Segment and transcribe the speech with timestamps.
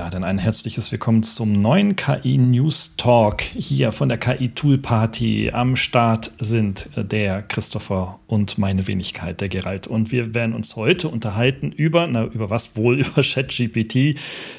[0.00, 4.78] Ja, dann ein herzliches Willkommen zum neuen KI News Talk hier von der KI Tool
[4.78, 5.50] Party.
[5.52, 9.88] Am Start sind der Christopher und meine Wenigkeit, der Gerald.
[9.88, 12.98] Und wir werden uns heute unterhalten über, na, über was wohl?
[13.00, 14.18] Über ChatGPT.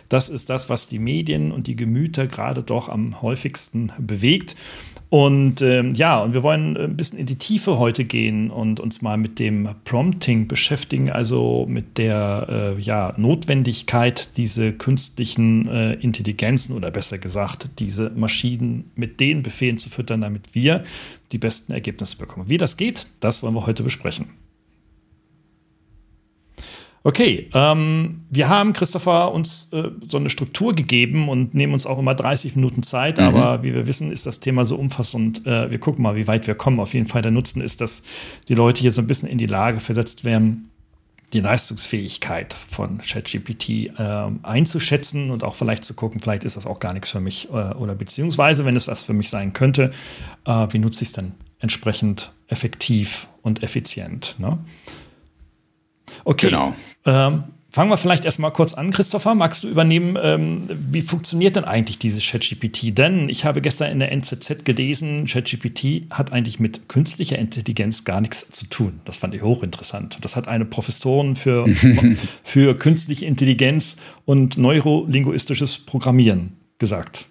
[0.09, 4.55] Das ist das, was die Medien und die Gemüter gerade doch am häufigsten bewegt.
[5.11, 9.01] Und ähm, ja, und wir wollen ein bisschen in die Tiefe heute gehen und uns
[9.01, 12.47] mal mit dem Prompting beschäftigen, also mit der
[12.77, 19.77] äh, ja, Notwendigkeit, diese künstlichen äh, Intelligenzen oder besser gesagt, diese Maschinen mit den Befehlen
[19.77, 20.85] zu füttern, damit wir
[21.33, 22.47] die besten Ergebnisse bekommen.
[22.47, 24.29] Wie das geht, das wollen wir heute besprechen.
[27.03, 31.97] Okay, ähm, wir haben, Christopher, uns äh, so eine Struktur gegeben und nehmen uns auch
[31.97, 33.23] immer 30 Minuten Zeit, mhm.
[33.23, 35.45] aber wie wir wissen, ist das Thema so umfassend.
[35.47, 36.79] Äh, wir gucken mal, wie weit wir kommen.
[36.79, 38.03] Auf jeden Fall der Nutzen ist, dass
[38.49, 40.67] die Leute hier so ein bisschen in die Lage versetzt werden,
[41.33, 46.79] die Leistungsfähigkeit von ChatGPT äh, einzuschätzen und auch vielleicht zu gucken, vielleicht ist das auch
[46.79, 49.91] gar nichts für mich äh, oder beziehungsweise, wenn es was für mich sein könnte,
[50.45, 54.35] äh, wie nutze ich es dann entsprechend effektiv und effizient.
[54.39, 54.59] Ne?
[56.23, 56.47] Okay.
[56.47, 56.73] Genau.
[57.05, 59.33] Ähm, fangen wir vielleicht erstmal kurz an, Christopher.
[59.33, 62.97] Magst du übernehmen, ähm, wie funktioniert denn eigentlich dieses ChatGPT?
[62.97, 68.21] Denn ich habe gestern in der NZZ gelesen, ChatGPT hat eigentlich mit künstlicher Intelligenz gar
[68.21, 68.99] nichts zu tun.
[69.05, 70.17] Das fand ich hochinteressant.
[70.21, 71.67] Das hat eine Professorin für,
[72.43, 77.25] für künstliche Intelligenz und neurolinguistisches Programmieren gesagt.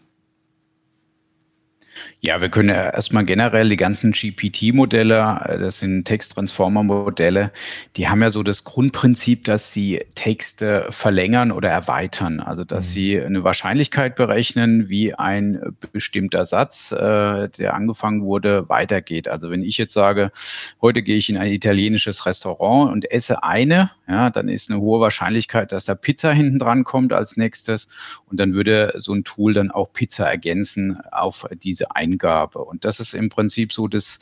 [2.22, 7.50] Ja, wir können ja erstmal generell die ganzen GPT-Modelle, äh, das sind Text-Transformer-Modelle,
[7.96, 12.40] die haben ja so das Grundprinzip, dass sie Texte verlängern oder erweitern.
[12.40, 12.90] Also, dass mhm.
[12.90, 19.26] sie eine Wahrscheinlichkeit berechnen, wie ein bestimmter Satz, äh, der angefangen wurde, weitergeht.
[19.26, 20.30] Also, wenn ich jetzt sage,
[20.82, 25.00] heute gehe ich in ein italienisches Restaurant und esse eine, ja, dann ist eine hohe
[25.00, 27.88] Wahrscheinlichkeit, dass da Pizza hinten dran kommt als nächstes.
[28.30, 32.60] Und dann würde so ein Tool dann auch Pizza ergänzen auf diese eine Eingabe.
[32.60, 34.20] Und das ist im Prinzip so das,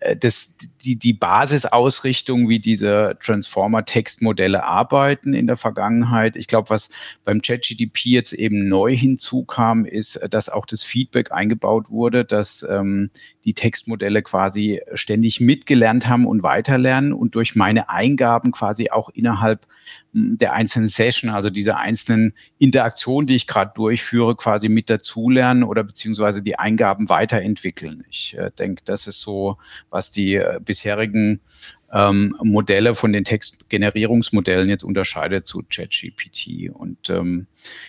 [0.00, 6.36] äh, das, die, die Basisausrichtung, wie diese Transformer-Textmodelle arbeiten in der Vergangenheit.
[6.36, 6.90] Ich glaube, was
[7.24, 13.10] beim ChatGDP jetzt eben neu hinzukam, ist, dass auch das Feedback eingebaut wurde, dass ähm,
[13.44, 19.66] die Textmodelle quasi ständig mitgelernt haben und weiterlernen und durch meine Eingaben quasi auch innerhalb
[20.12, 25.62] hm, der einzelnen Session, also dieser einzelnen Interaktion, die ich gerade durchführe, quasi mit dazulernen
[25.62, 28.04] oder beziehungsweise die Eingaben weiterentwickeln.
[28.10, 29.56] Ich äh, denke, das ist so,
[29.88, 31.40] was die äh, bisherigen
[31.92, 36.70] ähm, Modelle von den Textgenerierungsmodellen jetzt unterscheidet zu ChatGPT.
[36.70, 37.46] Und ähm,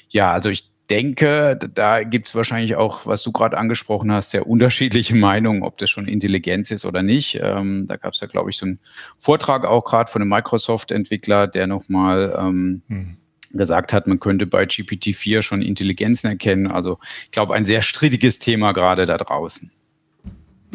[0.09, 4.47] ja, also ich denke, da gibt es wahrscheinlich auch, was du gerade angesprochen hast, sehr
[4.47, 7.39] unterschiedliche Meinungen, ob das schon Intelligenz ist oder nicht.
[7.41, 8.79] Ähm, da gab es ja, glaube ich, so einen
[9.19, 13.17] Vortrag auch gerade von einem Microsoft-Entwickler, der nochmal ähm, hm.
[13.51, 16.71] gesagt hat, man könnte bei GPT-4 schon Intelligenzen erkennen.
[16.71, 19.71] Also ich glaube, ein sehr strittiges Thema gerade da draußen.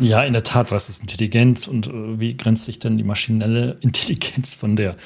[0.01, 3.77] Ja, in der Tat, was ist Intelligenz und äh, wie grenzt sich denn die maschinelle
[3.81, 4.97] Intelligenz von der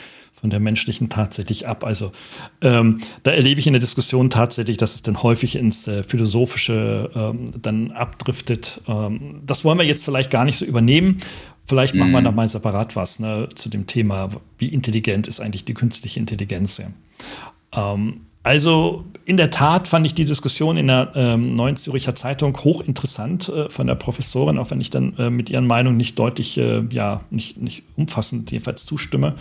[0.41, 1.83] von der menschlichen tatsächlich ab.
[1.83, 2.13] Also
[2.61, 7.11] ähm, da erlebe ich in der Diskussion tatsächlich, dass es dann häufig ins äh, Philosophische
[7.13, 8.81] ähm, dann abdriftet.
[8.87, 11.19] Ähm, das wollen wir jetzt vielleicht gar nicht so übernehmen.
[11.67, 12.25] Vielleicht machen wir mhm.
[12.25, 14.29] noch mal separat was ne, zu dem Thema,
[14.59, 16.79] wie intelligent ist eigentlich die künstliche Intelligenz.
[16.79, 17.95] Ja.
[17.95, 22.57] Ähm, also in der Tat fand ich die Diskussion in der ähm, Neuen Züricher Zeitung
[22.57, 26.57] hochinteressant äh, von der Professorin, auch wenn ich dann äh, mit ihren Meinungen nicht deutlich,
[26.57, 29.35] äh, ja, nicht, nicht umfassend jedenfalls zustimme.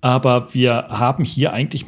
[0.00, 1.84] Aber wir haben hier eigentlich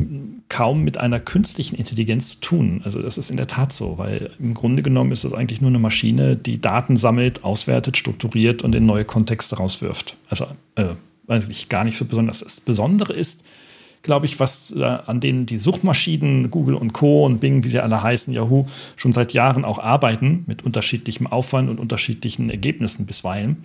[0.49, 2.81] kaum mit einer künstlichen Intelligenz zu tun.
[2.85, 5.71] Also das ist in der Tat so, weil im Grunde genommen ist das eigentlich nur
[5.71, 10.17] eine Maschine, die Daten sammelt, auswertet, strukturiert und in neue Kontexte rauswirft.
[10.29, 10.91] Also äh,
[11.27, 12.39] eigentlich gar nicht so besonders.
[12.39, 13.45] Das Besondere ist,
[14.03, 17.25] glaube ich, was äh, an denen die Suchmaschinen Google und Co.
[17.25, 18.67] und Bing, wie sie alle heißen, Yahoo,
[18.97, 23.65] schon seit Jahren auch arbeiten, mit unterschiedlichem Aufwand und unterschiedlichen Ergebnissen bisweilen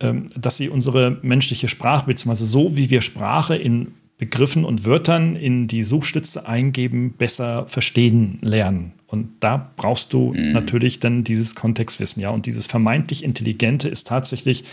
[0.00, 5.36] ähm, dass sie unsere menschliche Sprache, beziehungsweise so wie wir Sprache in Begriffen und Wörtern
[5.36, 8.92] in die Suchstütze eingeben, besser verstehen lernen.
[9.06, 10.52] Und da brauchst du mhm.
[10.52, 12.30] natürlich dann dieses Kontextwissen, ja.
[12.30, 14.64] Und dieses vermeintlich Intelligente ist tatsächlich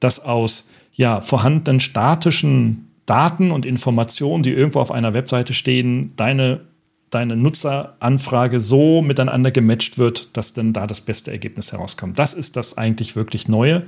[0.00, 6.62] das aus ja, vorhandenen statischen Daten und Informationen, die irgendwo auf einer Webseite stehen, deine
[7.10, 12.18] deine Nutzeranfrage so miteinander gematcht wird, dass dann da das beste Ergebnis herauskommt.
[12.18, 13.84] Das ist das eigentlich wirklich Neue.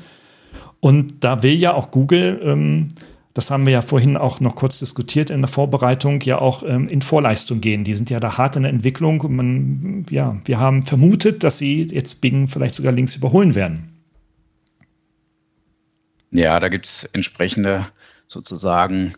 [0.80, 2.88] Und da will ja auch Google, ähm,
[3.32, 6.86] das haben wir ja vorhin auch noch kurz diskutiert in der Vorbereitung, ja auch ähm,
[6.86, 7.82] in Vorleistung gehen.
[7.82, 9.24] Die sind ja da hart in der Entwicklung.
[9.34, 13.88] Man, ja, wir haben vermutet, dass sie jetzt Bing vielleicht sogar links überholen werden.
[16.30, 17.86] Ja, da gibt es entsprechende
[18.26, 19.14] sozusagen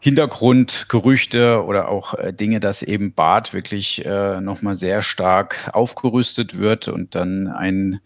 [0.00, 6.88] Hintergrundgerüchte oder auch äh, Dinge, dass eben Bart wirklich äh, nochmal sehr stark aufgerüstet wird
[6.88, 8.00] und dann ein,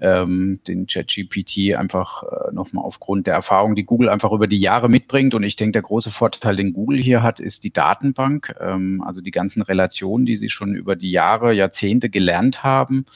[0.00, 4.88] ähm, den ChatGPT einfach äh, nochmal aufgrund der Erfahrung, die Google einfach über die Jahre
[4.88, 5.34] mitbringt.
[5.34, 9.20] Und ich denke, der große Vorteil, den Google hier hat, ist die Datenbank, ähm, also
[9.20, 13.06] die ganzen Relationen, die sie schon über die Jahre, Jahrzehnte gelernt haben,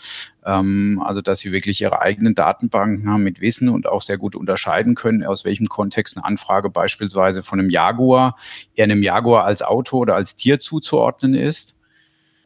[0.44, 4.96] also dass sie wirklich ihre eigenen Datenbanken haben mit Wissen und auch sehr gut unterscheiden
[4.96, 8.36] können, aus welchem Kontext eine Anfrage beispielsweise von einem Jaguar
[8.74, 11.78] eher einem Jaguar als Auto oder als Tier zuzuordnen ist.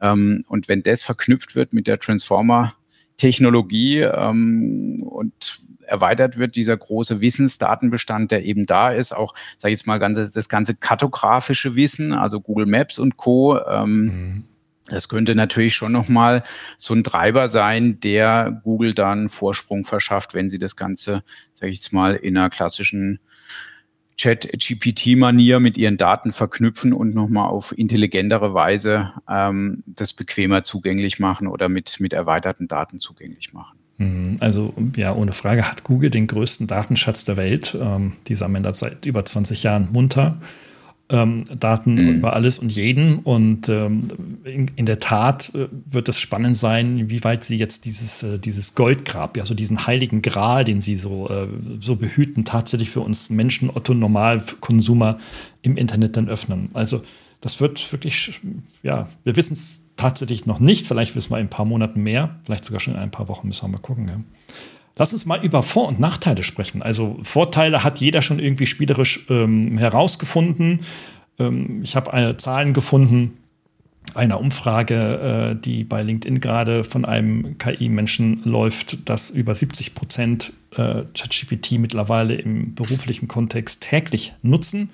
[0.00, 7.20] Ähm, und wenn das verknüpft wird mit der Transformer-Technologie ähm, und erweitert wird, dieser große
[7.20, 12.40] Wissensdatenbestand, der eben da ist, auch, sage ich jetzt mal, das ganze kartografische Wissen, also
[12.40, 14.44] Google Maps und Co., ähm, mhm
[14.88, 16.44] das könnte natürlich schon nochmal
[16.76, 21.22] so ein Treiber sein, der Google dann Vorsprung verschafft, wenn sie das Ganze,
[21.52, 23.18] sage ich jetzt mal, in einer klassischen
[24.16, 31.46] Chat-GPT-Manier mit ihren Daten verknüpfen und nochmal auf intelligentere Weise ähm, das bequemer zugänglich machen
[31.46, 33.78] oder mit, mit erweiterten Daten zugänglich machen.
[33.98, 34.36] Mhm.
[34.40, 37.76] Also ja, ohne Frage hat Google den größten Datenschatz der Welt.
[37.78, 40.38] Ähm, die sammeln das seit über 20 Jahren munter
[41.08, 42.18] ähm, Daten mhm.
[42.18, 43.20] über alles und jeden.
[43.20, 44.08] Und ähm,
[44.44, 48.38] in, in, der Tat äh, wird es spannend sein, wie weit sie jetzt dieses, äh,
[48.38, 51.46] dieses Goldgrab, ja, so diesen heiligen Gral, den sie so, äh,
[51.80, 55.18] so behüten, tatsächlich für uns Menschen, Otto Normalkonsumer
[55.62, 56.70] im Internet dann öffnen.
[56.74, 57.02] Also
[57.40, 58.40] das wird wirklich,
[58.82, 60.86] ja, wir wissen es tatsächlich noch nicht.
[60.86, 63.46] Vielleicht wissen wir in ein paar Monaten mehr, vielleicht sogar schon in ein paar Wochen
[63.46, 64.08] müssen wir mal gucken.
[64.08, 64.20] Ja.
[64.98, 66.82] Lass uns mal über Vor- und Nachteile sprechen.
[66.82, 70.80] Also Vorteile hat jeder schon irgendwie spielerisch ähm, herausgefunden.
[71.38, 73.38] Ähm, ich habe äh, Zahlen gefunden
[74.14, 80.52] einer Umfrage, äh, die bei LinkedIn gerade von einem KI-Menschen läuft, dass über 70 Prozent
[80.76, 84.90] äh, ChatGPT mittlerweile im beruflichen Kontext täglich nutzen.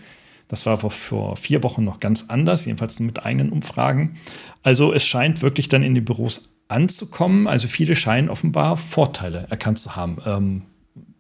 [0.49, 4.17] Das war vor vier Wochen noch ganz anders, jedenfalls mit eigenen Umfragen.
[4.63, 7.47] Also es scheint wirklich dann in die Büros anzukommen.
[7.47, 10.19] Also viele scheinen offenbar Vorteile erkannt zu haben.
[10.27, 10.63] Ähm,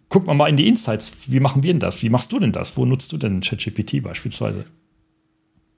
[0.09, 1.13] guck mal mal in die Insights.
[1.27, 2.03] Wie machen wir denn das?
[2.03, 2.77] Wie machst du denn das?
[2.77, 4.65] Wo nutzt du denn ChatGPT beispielsweise?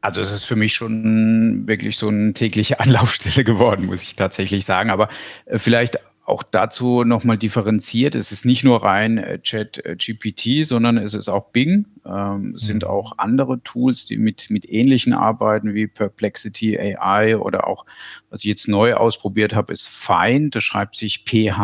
[0.00, 4.64] Also es ist für mich schon wirklich so eine tägliche Anlaufstelle geworden, muss ich tatsächlich
[4.64, 4.90] sagen.
[4.90, 5.08] Aber
[5.46, 8.14] äh, vielleicht auch dazu nochmal differenziert.
[8.14, 11.84] Es ist nicht nur rein äh, Chat äh, GPT, sondern es ist auch Bing.
[12.06, 12.88] Ähm, es sind mhm.
[12.88, 17.84] auch andere Tools, die mit, mit ähnlichen arbeiten wie Perplexity AI oder auch,
[18.30, 20.54] was ich jetzt neu ausprobiert habe, ist Find.
[20.54, 21.60] Das schreibt sich phind.com,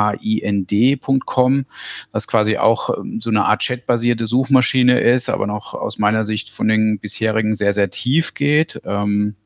[2.13, 6.51] was quasi auch ähm, so eine Art chatbasierte Suchmaschine ist, aber noch aus meiner Sicht
[6.51, 8.79] von den bisherigen sehr, sehr tief geht.
[8.85, 9.37] Ähm,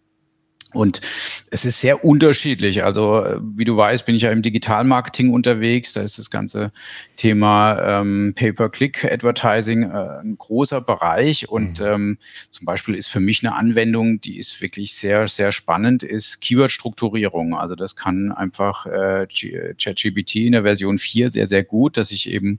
[0.75, 1.00] und
[1.50, 2.85] es ist sehr unterschiedlich.
[2.85, 5.93] Also, äh, wie du weißt, bin ich ja im Digitalmarketing unterwegs.
[5.93, 6.73] Da ist das ganze
[7.17, 11.49] Thema ähm, Pay-per-Click-Advertising äh, ein großer Bereich.
[11.49, 11.87] Und mhm.
[11.87, 12.19] ähm,
[12.50, 17.54] zum Beispiel ist für mich eine Anwendung, die ist wirklich sehr, sehr spannend, ist Keyword-Strukturierung.
[17.54, 22.28] Also das kann einfach äh, ChatGPT in der Version 4 sehr, sehr gut, dass ich
[22.28, 22.59] eben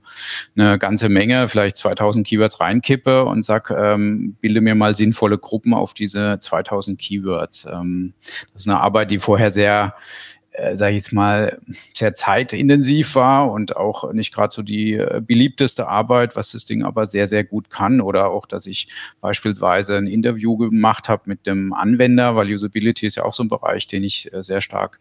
[0.56, 5.74] eine ganze Menge, vielleicht 2000 Keywords reinkippe und sag, ähm, bilde mir mal sinnvolle Gruppen
[5.74, 7.66] auf diese 2000 Keywords.
[7.70, 8.05] Ähm,
[8.52, 9.94] das ist eine Arbeit, die vorher sehr
[10.56, 11.58] äh, sage ich jetzt mal,
[11.94, 16.82] sehr zeitintensiv war und auch nicht gerade so die äh, beliebteste Arbeit, was das Ding
[16.82, 18.00] aber sehr, sehr gut kann.
[18.00, 18.88] Oder auch, dass ich
[19.20, 23.48] beispielsweise ein Interview gemacht habe mit dem Anwender, weil Usability ist ja auch so ein
[23.48, 24.98] Bereich, den ich äh, sehr stark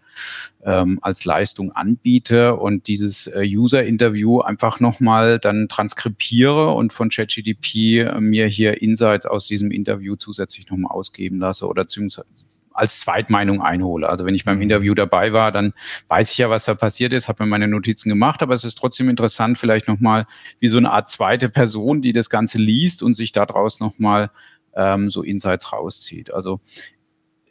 [0.65, 8.47] ähm, als Leistung anbiete und dieses User-Interview einfach nochmal dann transkribiere und von ChatGDP mir
[8.47, 12.45] hier Insights aus diesem Interview zusätzlich nochmal ausgeben lasse oder beziehungsweise
[12.75, 14.09] als Zweitmeinung einhole.
[14.09, 14.63] Also wenn ich beim mhm.
[14.63, 15.73] Interview dabei war, dann
[16.09, 18.77] weiß ich ja, was da passiert ist, habe mir meine Notizen gemacht, aber es ist
[18.77, 20.27] trotzdem interessant, vielleicht nochmal
[20.59, 24.29] wie so eine Art zweite Person, die das Ganze liest und sich daraus nochmal
[24.75, 26.33] ähm, so Insights rauszieht.
[26.33, 26.59] Also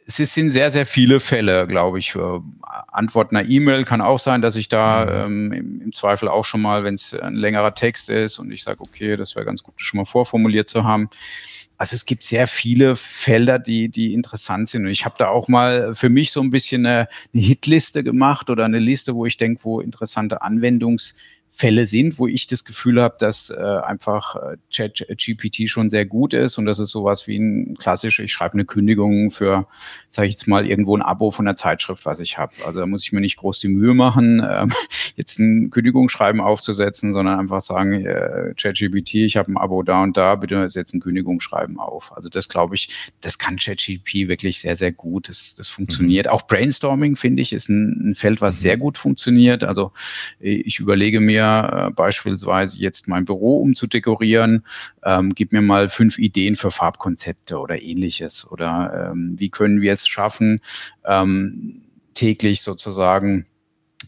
[0.07, 2.11] es sind sehr, sehr viele Fälle, glaube ich.
[2.11, 2.43] Für
[2.91, 5.11] Antwort einer E-Mail kann auch sein, dass ich da mhm.
[5.11, 8.63] ähm, im, im, Zweifel auch schon mal, wenn es ein längerer Text ist und ich
[8.63, 11.09] sage, okay, das wäre ganz gut, schon mal vorformuliert zu haben,
[11.77, 14.85] also es gibt sehr viele Felder, die, die interessant sind.
[14.85, 18.49] Und ich habe da auch mal für mich so ein bisschen eine, eine Hitliste gemacht
[18.49, 21.15] oder eine Liste, wo ich denke, wo interessante Anwendungs
[21.55, 26.33] Fälle sind, wo ich das Gefühl habe, dass äh, einfach äh, ChatGPT schon sehr gut
[26.33, 29.65] ist und das ist sowas wie ein klassisch, ich schreibe eine Kündigung für,
[30.09, 32.51] sage ich jetzt mal, irgendwo ein Abo von der Zeitschrift, was ich habe.
[32.65, 34.67] Also da muss ich mir nicht groß die Mühe machen, äh,
[35.15, 40.17] jetzt ein Kündigungsschreiben aufzusetzen, sondern einfach sagen, äh, ChatGPT, ich habe ein Abo da und
[40.17, 42.11] da, bitte setz ein Kündigungsschreiben auf.
[42.17, 45.29] Also das glaube ich, das kann ChatGPT wirklich sehr, sehr gut.
[45.29, 46.25] Das, das funktioniert.
[46.25, 46.31] Mhm.
[46.33, 48.59] Auch Brainstorming, finde ich, ist ein, ein Feld, was mhm.
[48.59, 49.63] sehr gut funktioniert.
[49.63, 49.93] Also
[50.39, 54.65] ich überlege mir äh, beispielsweise jetzt mein Büro umzudekorieren,
[55.03, 58.49] ähm, gib mir mal fünf Ideen für Farbkonzepte oder ähnliches.
[58.49, 60.61] Oder ähm, wie können wir es schaffen,
[61.05, 61.81] ähm,
[62.13, 63.45] täglich sozusagen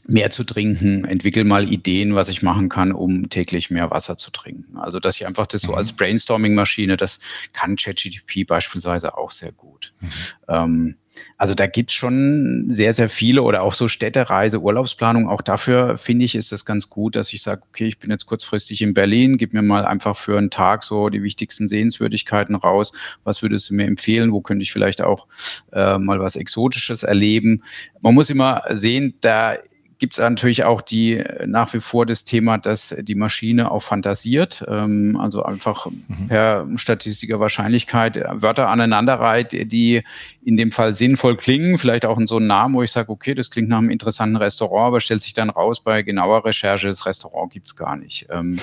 [0.08, 4.32] mehr zu trinken, entwickel mal Ideen, was ich machen kann, um täglich mehr Wasser zu
[4.32, 4.78] trinken.
[4.78, 5.98] Also, dass ich einfach das so als mhm.
[5.98, 7.20] Brainstorming-Maschine, das
[7.54, 9.94] kann ChatGTP beispielsweise auch sehr gut.
[10.00, 10.10] Mhm.
[10.48, 10.96] Ähm,
[11.38, 15.30] also da gibt's schon sehr, sehr viele oder auch so Städtereise, Urlaubsplanung.
[15.30, 18.26] Auch dafür finde ich, ist das ganz gut, dass ich sage, okay, ich bin jetzt
[18.26, 22.92] kurzfristig in Berlin, gib mir mal einfach für einen Tag so die wichtigsten Sehenswürdigkeiten raus.
[23.24, 24.32] Was würdest du mir empfehlen?
[24.32, 25.28] Wo könnte ich vielleicht auch
[25.72, 27.64] äh, mal was Exotisches erleben?
[28.02, 29.58] Man muss immer sehen, da
[30.00, 34.64] gibt es natürlich auch die nach wie vor das Thema, dass die Maschine auch fantasiert,
[34.68, 36.28] ähm, also einfach mhm.
[36.28, 40.04] per statistischer Wahrscheinlichkeit Wörter aneinanderreiht, die
[40.48, 43.36] in dem Fall sinnvoll klingen, vielleicht auch in so einem Namen, wo ich sage, okay,
[43.36, 47.06] das klingt nach einem interessanten Restaurant, aber stellt sich dann raus, bei genauer Recherche, das
[47.06, 48.28] Restaurant gibt's gar nicht.
[48.30, 48.58] Ähm,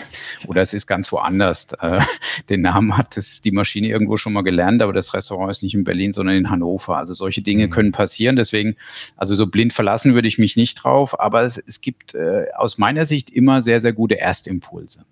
[0.46, 1.74] oder es ist ganz woanders.
[1.80, 2.00] Äh,
[2.48, 5.74] den Namen hat das die Maschine irgendwo schon mal gelernt, aber das Restaurant ist nicht
[5.74, 6.96] in Berlin, sondern in Hannover.
[6.96, 7.70] Also solche Dinge mhm.
[7.70, 8.36] können passieren.
[8.36, 8.76] Deswegen,
[9.18, 12.78] also so blind verlassen würde ich mich nicht drauf, aber es, es gibt äh, aus
[12.78, 15.04] meiner Sicht immer sehr, sehr gute Erstimpulse.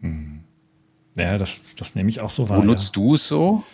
[0.00, 0.44] Mhm.
[1.18, 2.56] Ja, das, das nehme ich auch so wahr.
[2.56, 3.02] Wo nutzt ja.
[3.02, 3.64] du es so?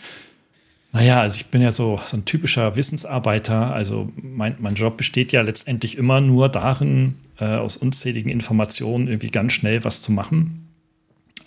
[0.97, 3.75] Naja, also ich bin ja so, so ein typischer Wissensarbeiter.
[3.75, 9.31] Also mein, mein Job besteht ja letztendlich immer nur darin, äh, aus unzähligen Informationen irgendwie
[9.31, 10.67] ganz schnell was zu machen.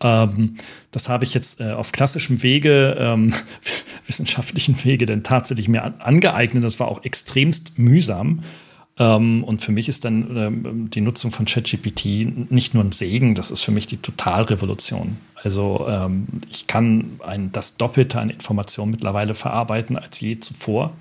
[0.02, 0.58] Ähm,
[0.92, 3.34] das habe ich jetzt äh, auf klassischem Wege, ähm,
[4.06, 6.64] wissenschaftlichen Wege, denn tatsächlich mir angeeignet.
[6.64, 8.44] Das war auch extremst mühsam.
[9.00, 13.34] Ähm, und für mich ist dann ähm, die Nutzung von ChatGPT nicht nur ein Segen,
[13.34, 15.18] das ist für mich die Totalrevolution.
[15.44, 20.94] Also ähm, ich kann ein, das Doppelte an Informationen mittlerweile verarbeiten als je zuvor.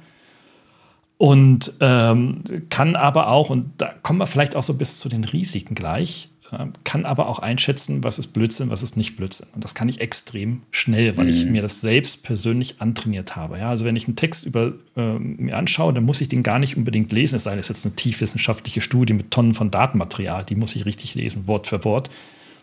[1.17, 5.25] Und ähm, kann aber auch, und da kommen wir vielleicht auch so bis zu den
[5.25, 9.49] Risiken gleich, ähm, kann aber auch einschätzen, was ist Blödsinn, was ist nicht Blödsinn.
[9.55, 11.31] Und das kann ich extrem schnell, weil mhm.
[11.31, 13.59] ich mir das selbst persönlich antrainiert habe.
[13.59, 16.61] Ja, also wenn ich einen Text über, äh, mir anschaue, dann muss ich den gar
[16.61, 19.73] nicht unbedingt lesen, es sei denn, es ist jetzt eine tiefwissenschaftliche Studie mit Tonnen von
[19.73, 22.11] Datenmaterial, die muss ich richtig lesen, Wort für Wort.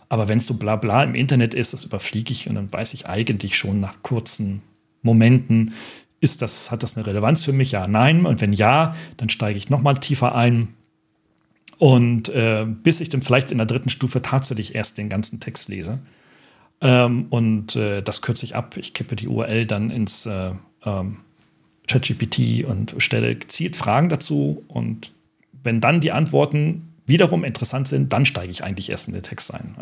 [0.10, 2.94] Aber wenn es so bla bla im Internet ist, das überfliege ich und dann weiß
[2.94, 4.62] ich eigentlich schon nach kurzen
[5.02, 5.74] Momenten,
[6.22, 7.72] ist das, hat das eine Relevanz für mich?
[7.72, 8.26] Ja, nein.
[8.26, 10.70] Und wenn ja, dann steige ich nochmal tiefer ein
[11.78, 15.70] und äh, bis ich dann vielleicht in der dritten Stufe tatsächlich erst den ganzen Text
[15.70, 16.00] lese.
[16.82, 18.78] Ähm, und äh, das kürze ich ab.
[18.78, 20.52] Ich kippe die URL dann ins äh,
[20.86, 21.18] ähm,
[21.88, 24.64] ChatGPT und stelle gezielt Fragen dazu.
[24.68, 25.12] Und
[25.64, 29.54] wenn dann die Antworten wiederum interessant sind, dann steige ich eigentlich erst in den Text
[29.54, 29.76] ein.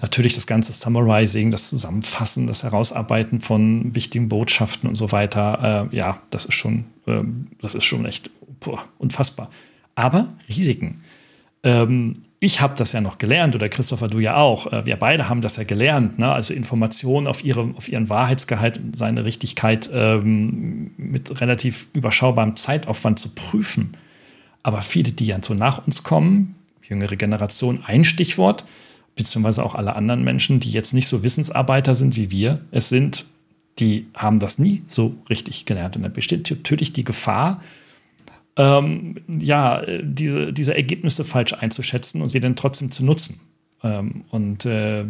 [0.00, 5.88] Natürlich das ganze Summarizing, das Zusammenfassen, das Herausarbeiten von wichtigen Botschaften und so weiter.
[5.92, 8.30] Äh, ja, das ist schon, ähm, das ist schon echt
[8.60, 9.50] boah, unfassbar.
[9.94, 11.02] Aber Risiken.
[11.62, 14.72] Ähm, ich habe das ja noch gelernt, oder Christopher, du ja auch.
[14.72, 16.18] Äh, wir beide haben das ja gelernt.
[16.18, 16.32] Ne?
[16.32, 23.34] Also Informationen auf, ihre, auf ihren Wahrheitsgehalt seine Richtigkeit ähm, mit relativ überschaubarem Zeitaufwand zu
[23.34, 23.94] prüfen.
[24.62, 28.64] Aber viele, die ja so nach uns kommen, jüngere Generation, ein Stichwort,
[29.16, 33.26] beziehungsweise auch alle anderen Menschen, die jetzt nicht so Wissensarbeiter sind wie wir, es sind,
[33.78, 35.96] die haben das nie so richtig gelernt.
[35.96, 37.62] Und da besteht natürlich die Gefahr,
[38.56, 43.40] ähm, ja, diese, diese Ergebnisse falsch einzuschätzen und sie dann trotzdem zu nutzen.
[43.82, 45.04] Ähm, und äh,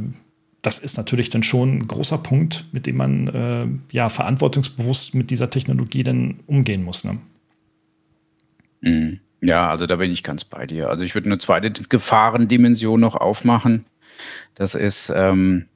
[0.62, 5.30] das ist natürlich dann schon ein großer Punkt, mit dem man äh, ja verantwortungsbewusst mit
[5.30, 7.04] dieser Technologie dann umgehen muss.
[7.04, 7.18] Ne?
[8.82, 9.20] Mhm.
[9.40, 10.90] Ja, also da bin ich ganz bei dir.
[10.90, 13.86] Also ich würde eine zweite Gefahrendimension noch aufmachen.
[14.54, 15.66] Das ist, ähm,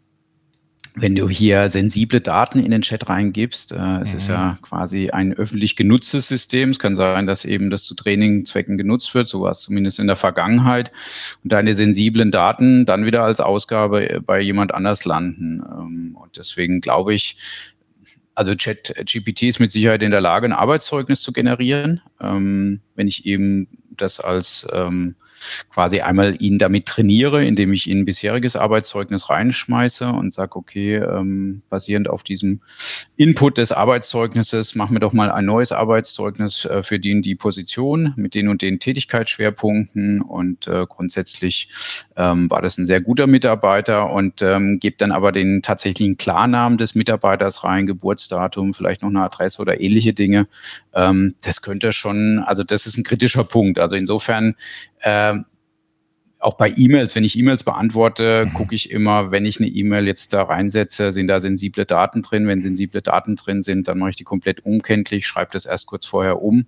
[0.97, 4.17] wenn du hier sensible Daten in den Chat reingibst, äh, es mhm.
[4.17, 4.63] ist ja mhm.
[4.63, 6.71] quasi ein öffentlich genutztes System.
[6.71, 10.07] Es kann sein, dass eben das zu Trainingzwecken genutzt wird, so war es zumindest in
[10.07, 10.93] der Vergangenheit,
[11.43, 15.63] und deine sensiblen Daten dann wieder als Ausgabe bei jemand anders landen.
[15.67, 17.39] Ähm, und deswegen glaube ich,
[18.35, 23.27] also ChatGPT ist mit Sicherheit in der Lage, ein Arbeitszeugnis zu generieren, ähm, wenn ich
[23.27, 25.15] eben das als ähm,
[25.71, 30.97] quasi einmal ihn damit trainiere, indem ich ihn ein bisheriges Arbeitszeugnis reinschmeiße und sage, okay,
[30.97, 32.61] ähm, basierend auf diesem
[33.17, 38.13] Input des Arbeitszeugnisses, machen wir doch mal ein neues Arbeitszeugnis äh, für den die Position
[38.17, 41.69] mit den und den Tätigkeitsschwerpunkten und äh, grundsätzlich
[42.17, 46.79] ähm, war das ein sehr guter Mitarbeiter und ähm, gebe dann aber den tatsächlichen Klarnamen
[46.79, 50.47] des Mitarbeiters rein, Geburtsdatum, vielleicht noch eine Adresse oder ähnliche Dinge.
[50.95, 53.79] Ähm, das könnte schon, also das ist ein kritischer Punkt.
[53.79, 54.55] Also insofern
[55.05, 55.35] äh,
[56.45, 58.53] auch bei E-Mails, wenn ich E-Mails beantworte, mhm.
[58.53, 62.47] gucke ich immer, wenn ich eine E-Mail jetzt da reinsetze, sind da sensible Daten drin.
[62.47, 66.05] Wenn sensible Daten drin sind, dann mache ich die komplett unkenntlich, schreibe das erst kurz
[66.05, 66.67] vorher um,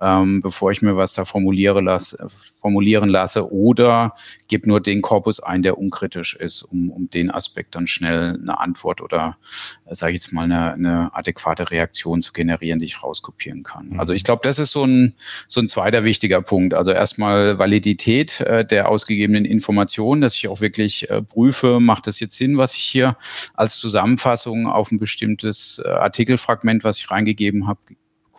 [0.00, 2.28] ähm, bevor ich mir was da formuliere lasse,
[2.64, 4.14] formulieren lasse oder
[4.48, 8.58] gebe nur den Korpus ein, der unkritisch ist, um, um den Aspekt dann schnell eine
[8.58, 9.36] Antwort oder,
[9.84, 13.90] äh, sage ich jetzt mal, eine, eine adäquate Reaktion zu generieren, die ich rauskopieren kann.
[13.90, 14.00] Mhm.
[14.00, 15.12] Also ich glaube, das ist so ein,
[15.46, 16.72] so ein zweiter wichtiger Punkt.
[16.72, 22.18] Also erstmal Validität äh, der ausgegebenen Informationen, dass ich auch wirklich äh, prüfe, macht das
[22.18, 23.18] jetzt Sinn, was ich hier
[23.52, 27.80] als Zusammenfassung auf ein bestimmtes äh, Artikelfragment, was ich reingegeben habe,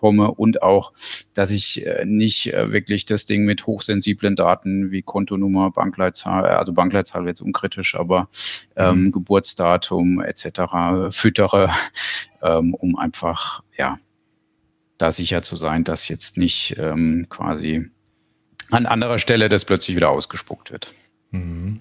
[0.06, 0.94] komme und auch,
[1.34, 6.74] dass ich äh, nicht äh, wirklich das Ding mit hochsensiblen Daten wie Kontonummer, Bankleitzahl, also
[6.74, 8.30] Bankleitzahl wird jetzt unkritisch, aber
[8.76, 9.12] ähm, mhm.
[9.12, 11.10] Geburtsdatum etc.
[11.10, 11.72] füttere,
[12.44, 13.98] ähm, um einfach ja
[15.00, 17.90] da sicher zu sein, dass jetzt nicht ähm, quasi
[18.70, 20.94] an anderer Stelle das plötzlich wieder ausgespuckt wird.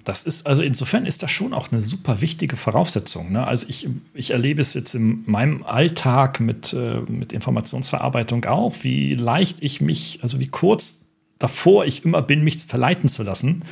[0.05, 3.33] Das ist, also insofern ist das schon auch eine super wichtige Voraussetzung.
[3.33, 3.47] Ne?
[3.47, 9.15] Also ich, ich erlebe es jetzt in meinem Alltag mit, äh, mit Informationsverarbeitung auch, wie
[9.15, 11.05] leicht ich mich, also wie kurz
[11.39, 13.65] davor ich immer bin, mich verleiten zu lassen,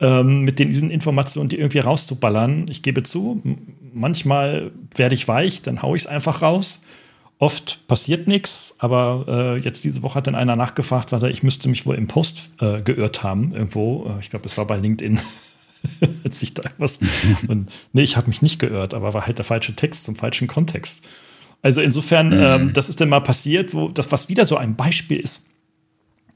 [0.00, 2.66] ähm, mit den, diesen Informationen, die irgendwie rauszuballern.
[2.68, 3.40] Ich gebe zu,
[3.92, 6.82] manchmal werde ich weich, dann haue ich es einfach raus.
[7.38, 11.68] Oft passiert nichts, aber äh, jetzt diese Woche hat dann einer nachgefragt, sagte, ich müsste
[11.68, 14.06] mich wohl im Post äh, geirrt haben, irgendwo.
[14.06, 15.20] Äh, ich glaube, es war bei LinkedIn.
[16.24, 16.98] Als ich da was.
[17.48, 20.48] Und, nee, ich habe mich nicht geirrt, aber war halt der falsche Text zum falschen
[20.48, 21.06] Kontext.
[21.62, 22.40] Also insofern, mhm.
[22.40, 25.46] ähm, das ist dann mal passiert, wo das, was wieder so ein Beispiel ist.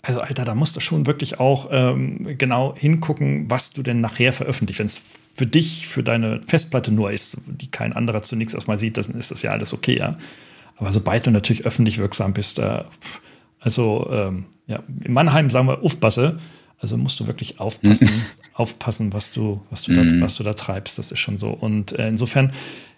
[0.03, 4.33] Also, Alter, da musst du schon wirklich auch ähm, genau hingucken, was du denn nachher
[4.33, 4.79] veröffentlicht.
[4.79, 5.03] Wenn es
[5.35, 9.31] für dich, für deine Festplatte nur ist, die kein anderer zunächst erstmal sieht, dann ist
[9.31, 10.17] das ja alles okay, ja.
[10.77, 12.85] Aber sobald du natürlich öffentlich wirksam bist, äh,
[13.61, 16.39] also ähm, ja, in Mannheim sagen wir aufpasse,
[16.79, 18.09] also musst du wirklich aufpassen,
[18.59, 20.19] aufpassen, was du, was du, mhm.
[20.19, 20.99] da, was du da treibst.
[20.99, 21.51] Das ist schon so.
[21.51, 22.53] Und äh, insofern,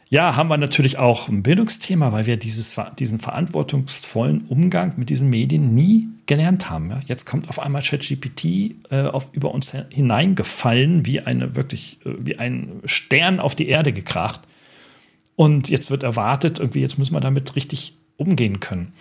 [0.08, 5.28] ja, haben wir natürlich auch ein Bildungsthema, weil wir dieses, diesen verantwortungsvollen Umgang mit diesen
[5.28, 6.90] Medien nie gelernt haben.
[6.90, 7.00] Ja?
[7.06, 8.44] Jetzt kommt auf einmal ChatGPT
[8.90, 13.92] äh, auf, über uns hineingefallen, wie eine wirklich, äh, wie ein Stern auf die Erde
[13.92, 14.40] gekracht.
[15.36, 18.92] Und jetzt wird erwartet, irgendwie, jetzt müssen wir damit richtig umgehen können.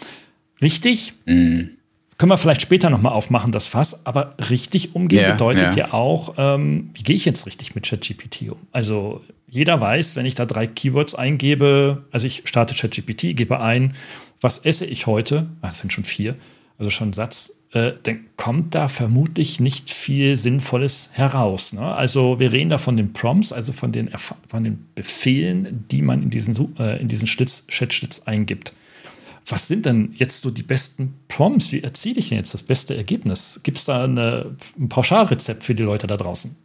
[0.62, 1.14] Richtig?
[1.26, 1.72] Mhm.
[2.20, 5.88] Können wir vielleicht später nochmal aufmachen, das Fass, aber richtig umgehen yeah, bedeutet yeah.
[5.88, 8.60] ja auch, ähm, wie gehe ich jetzt richtig mit ChatGPT um?
[8.72, 13.94] Also jeder weiß, wenn ich da drei Keywords eingebe, also ich starte ChatGPT, gebe ein,
[14.42, 15.48] was esse ich heute?
[15.62, 16.36] Ah, das sind schon vier,
[16.78, 21.74] also schon ein Satz äh, dann kommt da vermutlich nicht viel Sinnvolles heraus.
[21.74, 21.82] Ne?
[21.82, 24.10] Also wir reden da von den Prompts, also von den,
[24.48, 28.74] von den Befehlen, die man in diesen, äh, in diesen Chat-Schlitz eingibt.
[29.50, 31.72] Was sind denn jetzt so die besten Prompts?
[31.72, 33.62] Wie erziele ich denn jetzt das beste Ergebnis?
[33.64, 36.56] Gibt es da eine, ein Pauschalrezept für die Leute da draußen?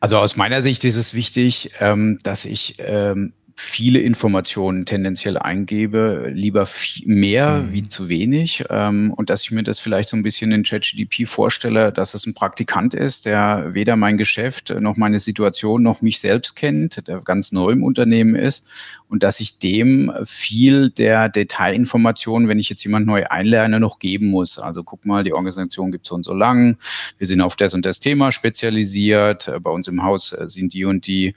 [0.00, 6.30] Also aus meiner Sicht ist es wichtig, ähm, dass ich ähm, viele Informationen tendenziell eingebe,
[6.32, 6.68] lieber
[7.04, 7.72] mehr mhm.
[7.72, 8.64] wie zu wenig.
[8.68, 12.26] Ähm, und dass ich mir das vielleicht so ein bisschen in ChatGDP vorstelle, dass es
[12.26, 17.20] ein Praktikant ist, der weder mein Geschäft noch meine Situation noch mich selbst kennt, der
[17.20, 18.66] ganz neu im Unternehmen ist
[19.08, 24.28] und dass ich dem viel der Detailinformationen, wenn ich jetzt jemand neu einlerne, noch geben
[24.28, 24.58] muss.
[24.58, 26.76] Also guck mal, die Organisation gibt so und so lang,
[27.18, 30.84] wir sind auf das und das Thema spezialisiert, bei uns im Haus äh, sind die
[30.84, 31.34] und die,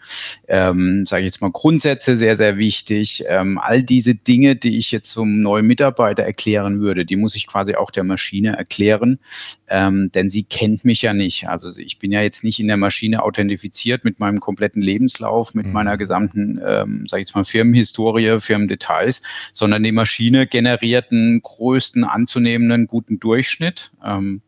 [0.47, 3.23] ähm, sage ich jetzt mal, Grundsätze sehr, sehr wichtig.
[3.27, 7.47] Ähm, all diese Dinge, die ich jetzt zum neuen Mitarbeiter erklären würde, die muss ich
[7.47, 9.19] quasi auch der Maschine erklären,
[9.67, 11.47] ähm, denn sie kennt mich ja nicht.
[11.47, 15.67] Also ich bin ja jetzt nicht in der Maschine authentifiziert mit meinem kompletten Lebenslauf, mit
[15.67, 15.73] mhm.
[15.73, 22.05] meiner gesamten, ähm, sage ich jetzt mal, Firmenhistorie, Firmendetails, sondern die Maschine generiert einen größten
[22.05, 23.91] anzunehmenden guten Durchschnitt.
[24.03, 24.41] Ähm,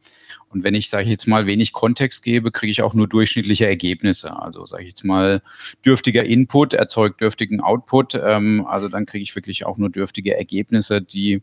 [0.50, 3.65] und wenn ich, sage ich jetzt mal, wenig Kontext gebe, kriege ich auch nur durchschnittliche
[3.65, 4.38] Ergebnisse.
[4.38, 5.41] Also sage ich jetzt mal,
[5.86, 8.15] dürftiger Input erzeugt dürftigen Output.
[8.15, 11.41] Ähm, also dann kriege ich wirklich auch nur dürftige Ergebnisse, die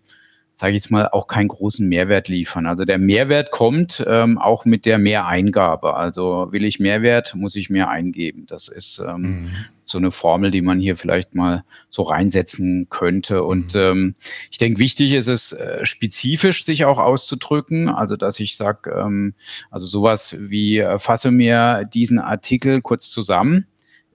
[0.59, 2.67] sage ich jetzt mal, auch keinen großen Mehrwert liefern.
[2.67, 5.95] Also der Mehrwert kommt ähm, auch mit der Mehreingabe.
[5.95, 8.45] Also will ich Mehrwert, muss ich mehr eingeben.
[8.49, 9.51] Das ist ähm, mhm.
[9.85, 13.45] so eine Formel, die man hier vielleicht mal so reinsetzen könnte.
[13.45, 13.81] Und mhm.
[13.81, 14.15] ähm,
[14.51, 17.89] ich denke, wichtig ist es, äh, spezifisch sich auch auszudrücken.
[17.89, 19.35] Also dass ich sage, ähm,
[19.71, 23.69] also sowas wie äh, fasse mir diesen Artikel kurz zusammen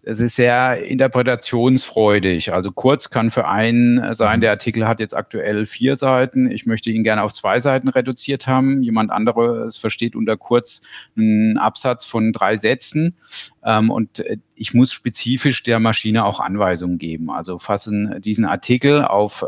[0.05, 2.51] es ist sehr interpretationsfreudig.
[2.51, 6.51] Also kurz kann für einen sein, der Artikel hat jetzt aktuell vier Seiten.
[6.51, 8.83] Ich möchte ihn gerne auf zwei Seiten reduziert haben.
[8.83, 10.81] Jemand anderes versteht unter kurz
[11.15, 13.15] einen Absatz von drei Sätzen.
[13.63, 17.29] Ähm, und äh, ich muss spezifisch der Maschine auch Anweisungen geben.
[17.31, 19.45] Also fassen diesen Artikel auf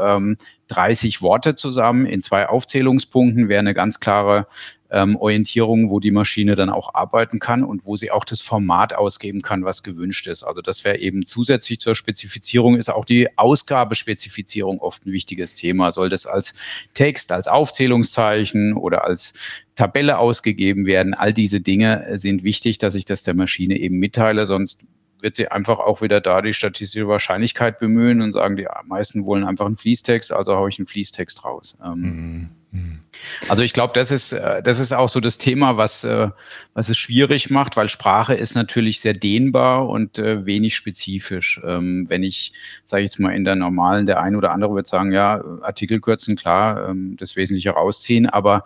[0.67, 4.47] 30 ähm, Worte zusammen in zwei Aufzählungspunkten wäre eine ganz klare
[4.91, 8.93] ähm, Orientierung, wo die Maschine dann auch arbeiten kann und wo sie auch das Format
[8.93, 10.43] ausgeben kann, was gewünscht ist.
[10.43, 15.91] Also das wäre eben zusätzlich zur Spezifizierung ist auch die Ausgabespezifizierung oft ein wichtiges Thema.
[15.91, 16.53] Soll das als
[16.93, 19.33] Text, als Aufzählungszeichen oder als
[19.75, 21.13] Tabelle ausgegeben werden?
[21.13, 24.85] All diese Dinge sind wichtig, dass ich das der Maschine eben mitteile, sonst
[25.21, 29.43] wird sie einfach auch wieder da die statistische Wahrscheinlichkeit bemühen und sagen, die meisten wollen
[29.43, 31.77] einfach einen Fließtext, also haue ich einen Fließtext raus.
[31.83, 32.49] Ähm, mhm.
[32.75, 32.99] Mhm.
[33.47, 36.29] Also ich glaube, das ist, äh, das ist auch so das Thema, was, äh,
[36.73, 41.61] was es schwierig macht, weil Sprache ist natürlich sehr dehnbar und äh, wenig spezifisch.
[41.65, 44.87] Ähm, wenn ich, sage ich jetzt mal, in der normalen, der eine oder andere wird
[44.87, 48.63] sagen, ja, Artikel kürzen, klar, ähm, das Wesentliche rausziehen, aber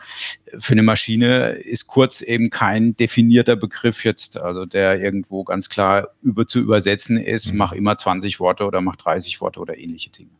[0.57, 6.09] für eine Maschine ist kurz eben kein definierter Begriff jetzt, also der irgendwo ganz klar
[6.21, 7.57] über zu übersetzen ist, mhm.
[7.57, 10.31] mach immer 20 Worte oder mach 30 Worte oder ähnliche Dinge.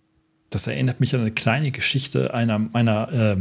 [0.49, 3.37] Das erinnert mich an eine kleine Geschichte einer meiner äh,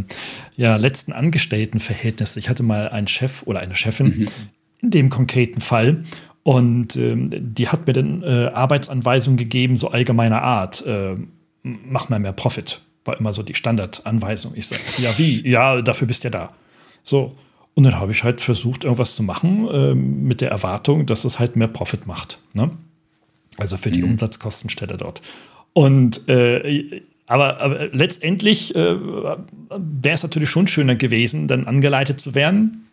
[0.56, 2.38] ja, letzten Angestelltenverhältnisse.
[2.38, 4.26] Ich hatte mal einen Chef oder eine Chefin mhm.
[4.82, 6.04] in dem konkreten Fall
[6.48, 10.84] und ähm, die hat mir dann äh, Arbeitsanweisungen gegeben, so allgemeiner Art.
[10.86, 11.16] Äh,
[11.62, 14.52] mach mal mehr Profit, war immer so die Standardanweisung.
[14.54, 15.46] Ich sage, ja, wie?
[15.46, 16.48] Ja, dafür bist du ja da.
[17.02, 17.36] So.
[17.74, 21.38] Und dann habe ich halt versucht, irgendwas zu machen äh, mit der Erwartung, dass es
[21.38, 22.38] halt mehr Profit macht.
[22.54, 22.70] Ne?
[23.58, 24.12] Also für die mhm.
[24.12, 25.20] Umsatzkostenstelle dort.
[25.72, 32.34] Und äh, aber, aber, letztendlich äh, wäre es natürlich schon schöner gewesen, dann angeleitet zu
[32.34, 32.88] werden,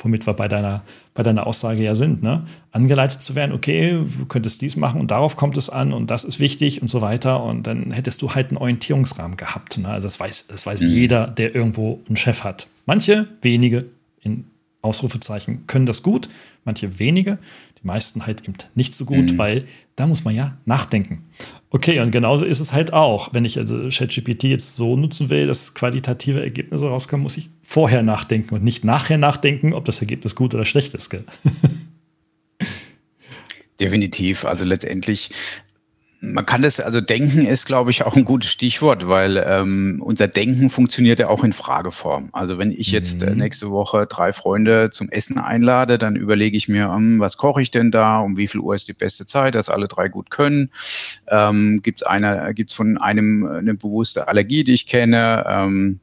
[0.00, 0.82] womit wir bei deiner,
[1.14, 2.46] bei deiner Aussage ja sind, ne?
[2.72, 6.24] angeleitet zu werden, okay, du könntest dies machen und darauf kommt es an und das
[6.24, 7.42] ist wichtig und so weiter.
[7.42, 9.78] Und dann hättest du halt einen Orientierungsrahmen gehabt.
[9.78, 9.88] Ne?
[9.88, 10.88] Also das weiß, das weiß mhm.
[10.88, 12.66] jeder, der irgendwo einen Chef hat.
[12.84, 13.86] Manche, wenige
[14.22, 14.44] in
[14.82, 16.28] Ausrufezeichen können das gut,
[16.64, 17.38] manche wenige,
[17.82, 19.38] die meisten halt eben nicht so gut, mhm.
[19.38, 19.64] weil
[19.96, 21.24] da muss man ja nachdenken.
[21.70, 23.34] Okay, und genauso ist es halt auch.
[23.34, 28.02] Wenn ich also ChatGPT jetzt so nutzen will, dass qualitative Ergebnisse rauskommen, muss ich vorher
[28.02, 31.14] nachdenken und nicht nachher nachdenken, ob das Ergebnis gut oder schlecht ist.
[33.80, 34.46] Definitiv.
[34.46, 35.30] Also letztendlich
[36.20, 40.26] man kann das, also denken ist, glaube ich, auch ein gutes Stichwort, weil ähm, unser
[40.26, 42.30] Denken funktioniert ja auch in Frageform.
[42.32, 43.36] Also wenn ich jetzt äh, mhm.
[43.36, 47.62] nächste Woche drei Freunde zum Essen einlade, dann überlege ich mir, um, hm, was koche
[47.62, 50.30] ich denn da, um wie viel Uhr ist die beste Zeit, dass alle drei gut
[50.30, 50.70] können.
[51.28, 52.08] Ähm, Gibt es
[52.54, 55.44] gibt's von einem eine bewusste Allergie, die ich kenne?
[55.48, 56.00] Ähm,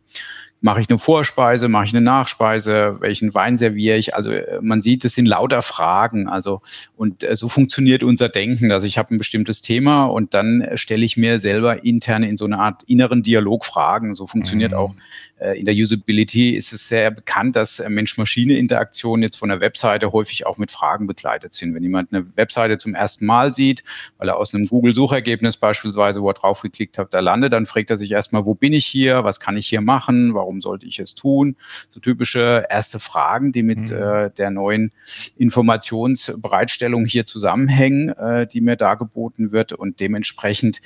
[0.66, 4.16] mache ich eine Vorspeise, mache ich eine Nachspeise, welchen Wein serviere ich?
[4.16, 6.28] Also äh, man sieht, es sind lauter Fragen.
[6.28, 6.64] Also
[6.98, 8.72] und äh, so funktioniert unser Denken.
[8.72, 12.36] Also ich habe ein bestimmtes Thema und dann äh, stelle ich mir selber intern in
[12.36, 14.16] so eine Art inneren Dialog Fragen.
[14.16, 14.78] So funktioniert mhm.
[14.78, 14.96] auch
[15.38, 20.46] in der Usability ist es sehr bekannt, dass äh, Mensch-Maschine-Interaktionen jetzt von der Webseite häufig
[20.46, 21.76] auch mit Fragen begleitet sind.
[21.76, 23.84] Wenn jemand eine Webseite zum ersten Mal sieht,
[24.18, 27.98] weil er aus einem Google-Suchergebnis beispielsweise, wo er draufgeklickt hat, da landet, dann fragt er
[27.98, 31.16] sich erstmal, wo bin ich hier, was kann ich hier machen, warum sollte ich es
[31.16, 31.58] tun?
[31.90, 33.98] So typische erste Fragen, die mit mhm.
[33.98, 34.94] äh, der neuen
[35.38, 40.82] Informationsbereitstellung hier zusammenhängen, äh, die mir dargeboten wird und dementsprechend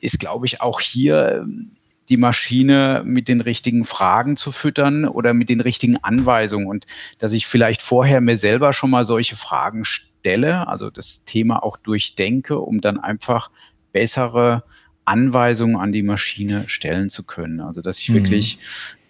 [0.00, 1.75] ist, glaube ich, auch hier ähm,
[2.08, 6.86] die Maschine mit den richtigen Fragen zu füttern oder mit den richtigen Anweisungen und
[7.18, 11.76] dass ich vielleicht vorher mir selber schon mal solche Fragen stelle, also das Thema auch
[11.76, 13.50] durchdenke, um dann einfach
[13.92, 14.64] bessere
[15.04, 17.60] Anweisungen an die Maschine stellen zu können.
[17.60, 18.14] Also dass ich mhm.
[18.14, 18.58] wirklich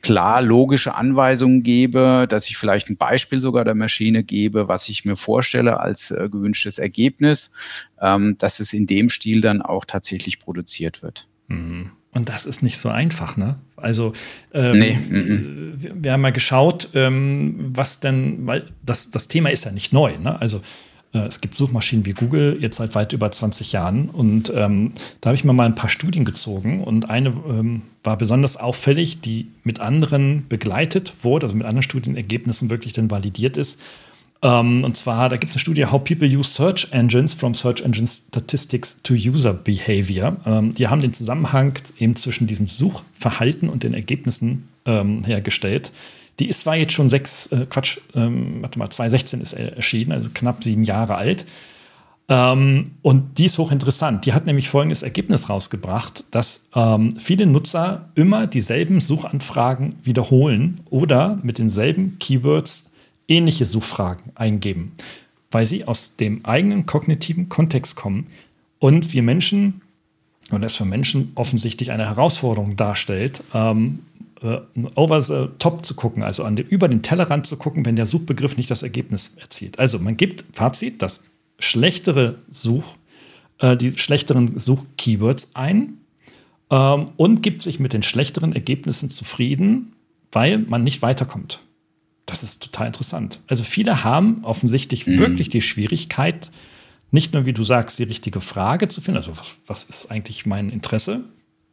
[0.02, 5.04] klar logische Anweisungen gebe, dass ich vielleicht ein Beispiel sogar der Maschine gebe, was ich
[5.04, 7.50] mir vorstelle als äh, gewünschtes Ergebnis,
[8.00, 11.26] ähm, dass es in dem Stil dann auch tatsächlich produziert wird.
[11.48, 11.90] Mhm.
[12.16, 13.56] Und das ist nicht so einfach, ne?
[13.76, 14.14] Also
[14.54, 14.98] ähm, nee.
[15.76, 19.92] wir, wir, haben mal geschaut, ähm, was denn, weil das, das Thema ist ja nicht
[19.92, 20.40] neu, ne?
[20.40, 20.62] Also
[21.12, 25.28] äh, es gibt Suchmaschinen wie Google jetzt seit weit über 20 Jahren und ähm, da
[25.28, 29.48] habe ich mir mal ein paar Studien gezogen und eine ähm, war besonders auffällig, die
[29.62, 33.78] mit anderen begleitet wurde, also mit anderen Studienergebnissen wirklich dann validiert ist.
[34.46, 37.82] Ähm, und zwar, da gibt es eine Studie, How People Use Search Engines from Search
[37.82, 40.36] Engine Statistics to User Behavior.
[40.46, 45.90] Ähm, die haben den Zusammenhang eben zwischen diesem Suchverhalten und den Ergebnissen ähm, hergestellt.
[46.38, 50.28] Die ist zwar jetzt schon sechs, äh, Quatsch, ähm, warte mal, 2016 ist erschienen, also
[50.32, 51.44] knapp sieben Jahre alt.
[52.28, 54.26] Ähm, und die ist hochinteressant.
[54.26, 61.40] Die hat nämlich folgendes Ergebnis rausgebracht, dass ähm, viele Nutzer immer dieselben Suchanfragen wiederholen oder
[61.42, 62.92] mit denselben Keywords
[63.28, 64.92] ähnliche Suchfragen eingeben,
[65.50, 68.28] weil sie aus dem eigenen kognitiven Kontext kommen
[68.78, 69.82] und wir Menschen
[70.50, 74.00] und das für Menschen offensichtlich eine Herausforderung darstellt, ähm,
[74.42, 74.58] äh,
[74.94, 78.06] over the top zu gucken, also an den, über den Tellerrand zu gucken, wenn der
[78.06, 79.78] Suchbegriff nicht das Ergebnis erzielt.
[79.78, 81.24] Also man gibt Fazit, das
[81.58, 82.94] schlechtere Such,
[83.58, 85.98] äh, die schlechteren Suchkeywords ein
[86.70, 89.94] ähm, und gibt sich mit den schlechteren Ergebnissen zufrieden,
[90.32, 91.60] weil man nicht weiterkommt.
[92.26, 93.40] Das ist total interessant.
[93.46, 95.18] Also viele haben offensichtlich mhm.
[95.18, 96.50] wirklich die Schwierigkeit,
[97.12, 99.32] nicht nur, wie du sagst, die richtige Frage zu finden, also
[99.66, 101.24] was, ist eigentlich mein Interesse,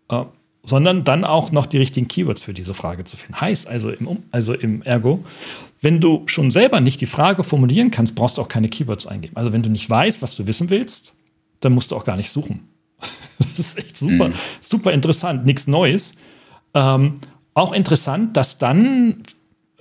[0.09, 0.23] äh,
[0.63, 3.41] sondern dann auch noch die richtigen Keywords für diese Frage zu finden.
[3.41, 5.25] Heißt also im, also im Ergo,
[5.81, 9.35] wenn du schon selber nicht die Frage formulieren kannst, brauchst du auch keine Keywords eingeben.
[9.35, 11.15] Also wenn du nicht weißt, was du wissen willst,
[11.59, 12.61] dann musst du auch gar nicht suchen.
[13.39, 14.33] das ist echt super, mhm.
[14.61, 16.15] super interessant, nichts Neues.
[16.73, 17.15] Ähm,
[17.53, 19.23] auch interessant, dass dann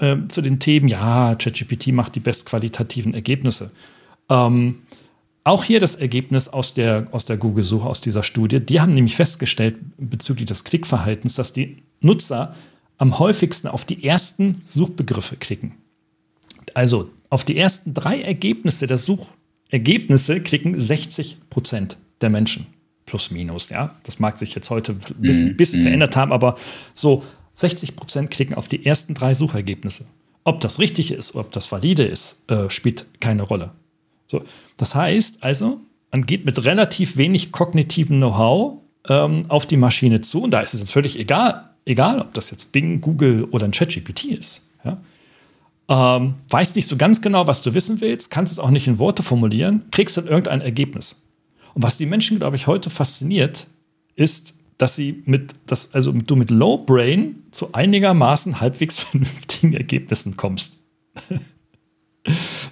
[0.03, 3.71] äh, zu den Themen, ja, ChatGPT macht die bestqualitativen Ergebnisse.
[4.29, 4.79] Ähm,
[5.45, 8.61] auch hier das Ergebnis aus der, aus der Google-Suche, aus dieser Studie.
[8.61, 12.55] Die haben nämlich festgestellt bezüglich des Klickverhaltens, dass die Nutzer
[12.99, 15.75] am häufigsten auf die ersten Suchbegriffe klicken.
[16.75, 22.67] Also auf die ersten drei Ergebnisse der Suchergebnisse klicken 60 Prozent der Menschen.
[23.07, 23.95] Plus, minus, ja.
[24.05, 25.83] Das mag sich jetzt heute ein bisschen, mm, bisschen mm.
[25.83, 26.57] verändert haben, aber
[26.95, 30.07] so 60 Prozent klicken auf die ersten drei Suchergebnisse.
[30.45, 33.73] Ob das richtig ist, ob das valide ist, äh, spielt keine Rolle.
[34.27, 34.43] So,
[34.77, 40.43] das heißt also, man geht mit relativ wenig kognitivem Know-how ähm, auf die Maschine zu.
[40.43, 43.73] Und da ist es jetzt völlig egal, egal ob das jetzt Bing, Google oder ein
[43.73, 44.71] ChatGPT ist.
[44.85, 44.99] Ja?
[45.89, 48.99] Ähm, weißt nicht so ganz genau, was du wissen willst, kannst es auch nicht in
[48.99, 51.27] Worte formulieren, kriegst dann irgendein Ergebnis.
[51.75, 53.67] Und was die Menschen, glaube ich, heute fasziniert,
[54.15, 60.37] ist, dass sie mit, dass, also du mit Low Brain zu einigermaßen halbwegs vernünftigen Ergebnissen
[60.37, 60.79] kommst.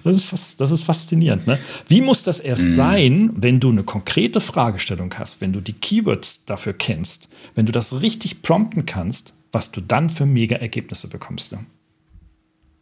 [0.03, 1.45] Das ist, fast, das ist faszinierend.
[1.45, 1.59] Ne?
[1.87, 2.73] Wie muss das erst mhm.
[2.73, 7.71] sein, wenn du eine konkrete Fragestellung hast, wenn du die Keywords dafür kennst, wenn du
[7.71, 11.51] das richtig prompten kannst, was du dann für mega Ergebnisse bekommst?
[11.51, 11.65] Ne?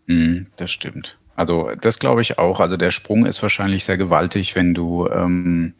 [0.05, 1.17] Mhm, das stimmt.
[1.35, 2.59] Also das glaube ich auch.
[2.59, 5.73] Also der Sprung ist wahrscheinlich sehr gewaltig, wenn du ähm,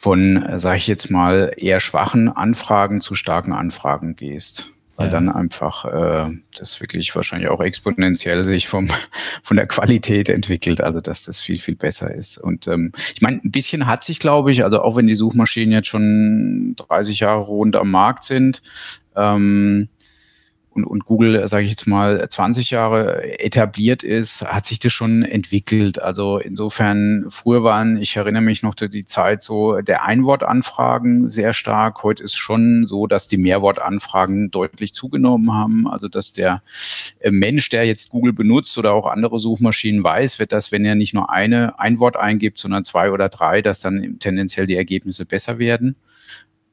[0.00, 5.12] von, sage ich jetzt mal, eher schwachen Anfragen zu starken Anfragen gehst weil ja.
[5.12, 8.88] dann einfach äh, das wirklich wahrscheinlich auch exponentiell sich vom,
[9.44, 12.36] von der Qualität entwickelt, also dass das viel, viel besser ist.
[12.36, 15.70] Und ähm, ich meine, ein bisschen hat sich, glaube ich, also auch wenn die Suchmaschinen
[15.72, 18.60] jetzt schon 30 Jahre rund am Markt sind,
[19.14, 19.88] ähm,
[20.78, 25.22] und, und Google, sage ich jetzt mal, 20 Jahre etabliert ist, hat sich das schon
[25.22, 26.00] entwickelt.
[26.00, 32.02] Also insofern, früher waren, ich erinnere mich noch die Zeit so der Einwortanfragen sehr stark.
[32.02, 35.88] Heute ist schon so, dass die Mehrwortanfragen deutlich zugenommen haben.
[35.88, 36.62] Also dass der
[37.20, 40.94] äh, Mensch, der jetzt Google benutzt oder auch andere Suchmaschinen weiß, wird das, wenn er
[40.94, 45.26] nicht nur eine ein Wort eingibt, sondern zwei oder drei, dass dann tendenziell die Ergebnisse
[45.26, 45.96] besser werden.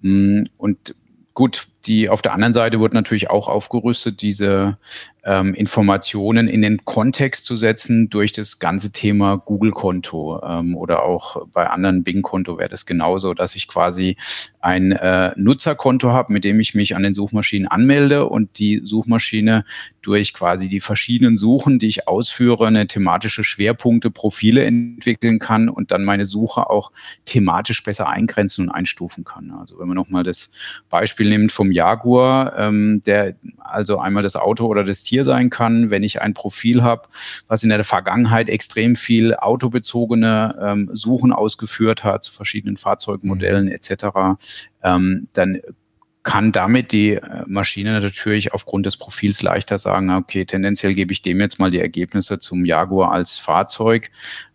[0.01, 0.95] Mm, und
[1.33, 4.77] gut, die auf der anderen Seite wird natürlich auch aufgerüstet, diese
[5.25, 11.47] ähm, Informationen in den Kontext zu setzen durch das ganze Thema Google-Konto ähm, oder auch
[11.47, 14.17] bei anderen Bing-Konto wäre das genauso, dass ich quasi
[14.61, 19.65] ein äh, Nutzerkonto habe, mit dem ich mich an den Suchmaschinen anmelde und die Suchmaschine
[20.03, 25.91] durch quasi die verschiedenen Suchen, die ich ausführe, eine thematische Schwerpunkte, Profile entwickeln kann und
[25.91, 26.91] dann meine Suche auch
[27.25, 29.49] thematisch besser eingrenzen und einstufen kann.
[29.51, 30.51] Also wenn man nochmal das
[30.89, 35.91] Beispiel nimmt vom Jaguar, ähm, der also einmal das Auto oder das Tier sein kann,
[35.91, 37.03] wenn ich ein Profil habe,
[37.47, 44.39] was in der Vergangenheit extrem viel autobezogene ähm, Suchen ausgeführt hat zu verschiedenen Fahrzeugmodellen etc.,
[44.83, 45.59] ähm, dann
[46.23, 51.21] kann damit die äh, Maschine natürlich aufgrund des Profils leichter sagen, okay, tendenziell gebe ich
[51.21, 54.09] dem jetzt mal die Ergebnisse zum Jaguar als Fahrzeug,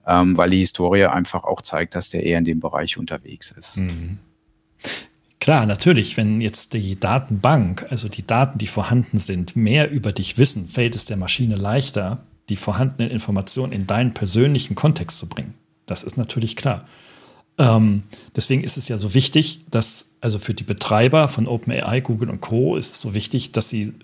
[0.06, 3.76] ähm, weil die Historie einfach auch zeigt, dass der eher in dem Bereich unterwegs ist.
[3.76, 4.18] Mhm.
[5.40, 10.36] Klar, natürlich, wenn jetzt die Datenbank, also die Daten, die vorhanden sind, mehr über dich
[10.36, 12.18] wissen, fällt es der Maschine leichter,
[12.50, 15.54] die vorhandenen Informationen in deinen persönlichen Kontext zu bringen.
[15.86, 16.86] Das ist natürlich klar.
[17.56, 18.02] Ähm,
[18.36, 22.42] deswegen ist es ja so wichtig, dass, also für die Betreiber von OpenAI, Google und
[22.42, 22.76] Co.
[22.76, 23.94] ist es so wichtig, dass sie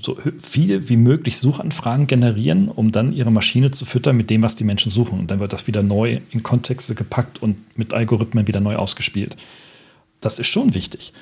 [0.00, 4.54] so viel wie möglich Suchanfragen generieren, um dann ihre Maschine zu füttern mit dem, was
[4.54, 5.18] die Menschen suchen.
[5.18, 9.36] Und dann wird das wieder neu in Kontexte gepackt und mit Algorithmen wieder neu ausgespielt.
[10.26, 11.12] Das ist schon wichtig.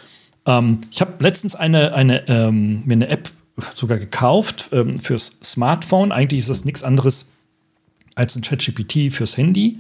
[0.47, 3.31] Ähm, ich habe letztens eine, eine, ähm, mir eine App
[3.75, 6.11] sogar gekauft ähm, fürs Smartphone.
[6.11, 7.31] Eigentlich ist das nichts anderes
[8.15, 9.79] als ein ChatGPT fürs Handy.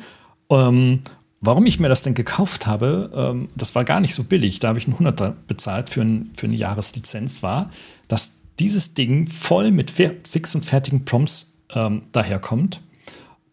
[0.50, 1.00] Ähm,
[1.40, 4.58] warum ich mir das denn gekauft habe, ähm, das war gar nicht so billig.
[4.60, 7.70] Da habe ich einen Hunderter bezahlt für, ein, für eine Jahreslizenz, war,
[8.08, 12.82] dass dieses Ding voll mit fix und fertigen Prompts ähm, daherkommt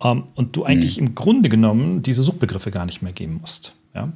[0.04, 1.08] ähm, und du eigentlich mhm.
[1.08, 3.78] im Grunde genommen diese Suchbegriffe gar nicht mehr geben musst.
[3.96, 4.12] Ja?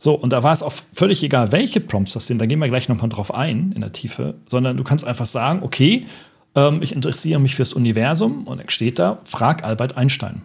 [0.00, 2.68] So, und da war es auch völlig egal, welche Prompts das sind, da gehen wir
[2.68, 6.06] gleich nochmal drauf ein in der Tiefe, sondern du kannst einfach sagen, okay,
[6.54, 10.42] ähm, ich interessiere mich fürs Universum und dann steht da, frag Albert Einstein.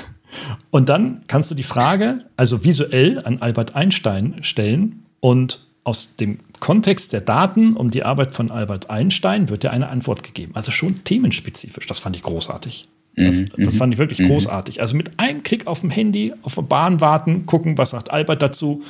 [0.71, 6.39] und dann kannst du die Frage also visuell an Albert Einstein stellen und aus dem
[6.61, 10.53] Kontext der Daten um die Arbeit von Albert Einstein wird dir eine Antwort gegeben.
[10.55, 11.87] Also schon themenspezifisch.
[11.87, 12.87] Das fand ich großartig.
[13.27, 14.29] Das, mhm, das, fand ich wirklich mhm.
[14.29, 14.81] großartig.
[14.81, 18.43] Also mit einem Klick auf dem Handy, auf der Bahn warten, gucken, was sagt Albert
[18.43, 18.83] dazu.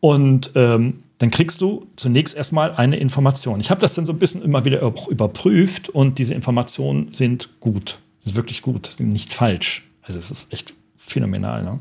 [0.00, 3.60] Und ähm, dann kriegst du zunächst erstmal eine Information.
[3.60, 7.98] Ich habe das dann so ein bisschen immer wieder überprüft und diese Informationen sind gut.
[8.24, 9.88] Sind wirklich gut, sind nicht falsch.
[10.02, 11.64] Also es ist echt phänomenal.
[11.64, 11.80] Ne?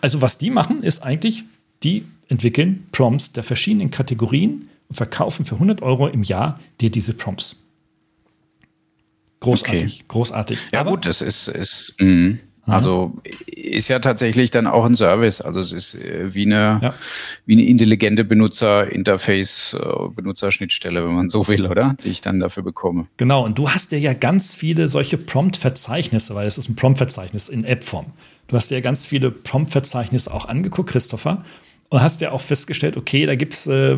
[0.00, 1.44] Also was die machen, ist eigentlich,
[1.82, 7.12] die entwickeln Prompts der verschiedenen Kategorien und verkaufen für 100 Euro im Jahr dir diese
[7.12, 7.67] Prompts.
[9.40, 10.04] Großartig, okay.
[10.08, 10.58] großartig.
[10.72, 12.38] Ja Aber gut, das ist, ist mh.
[12.68, 15.40] Also ist ja tatsächlich dann auch ein Service.
[15.40, 16.94] Also es ist äh, wie eine, ja.
[17.46, 21.96] wie eine intelligente Benutzerinterface, äh, Benutzerschnittstelle, wenn man so will, oder?
[22.04, 23.06] Die ich dann dafür bekomme.
[23.16, 27.48] Genau, und du hast dir ja ganz viele solche Prompt-Verzeichnisse, weil es ist ein Prompt-Verzeichnis
[27.48, 28.12] in App-Form.
[28.48, 31.44] Du hast dir ja ganz viele Prompt-Verzeichnisse auch angeguckt, Christopher,
[31.88, 33.96] und hast ja auch festgestellt, okay, da gibt es äh,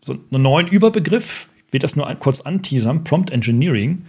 [0.00, 4.04] so einen neuen Überbegriff, ich will das nur kurz anteasern, Prompt Engineering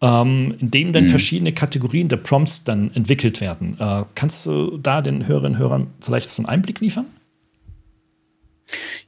[0.00, 1.08] ähm, in dem dann mhm.
[1.08, 3.76] verschiedene Kategorien der Prompts dann entwickelt werden.
[3.78, 7.06] Äh, kannst du da den Hörerinnen und Hörern vielleicht so einen Einblick liefern?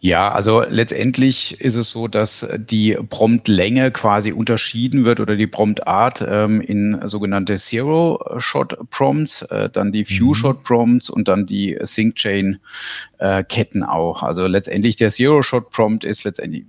[0.00, 6.26] Ja, also letztendlich ist es so, dass die Promptlänge quasi unterschieden wird oder die Promptart
[6.28, 14.24] ähm, in sogenannte Zero-Shot-Prompts, äh, dann die Few-Shot-Prompts und dann die Sync-Chain-Ketten äh, auch.
[14.24, 16.64] Also letztendlich der Zero-Shot-Prompt ist letztendlich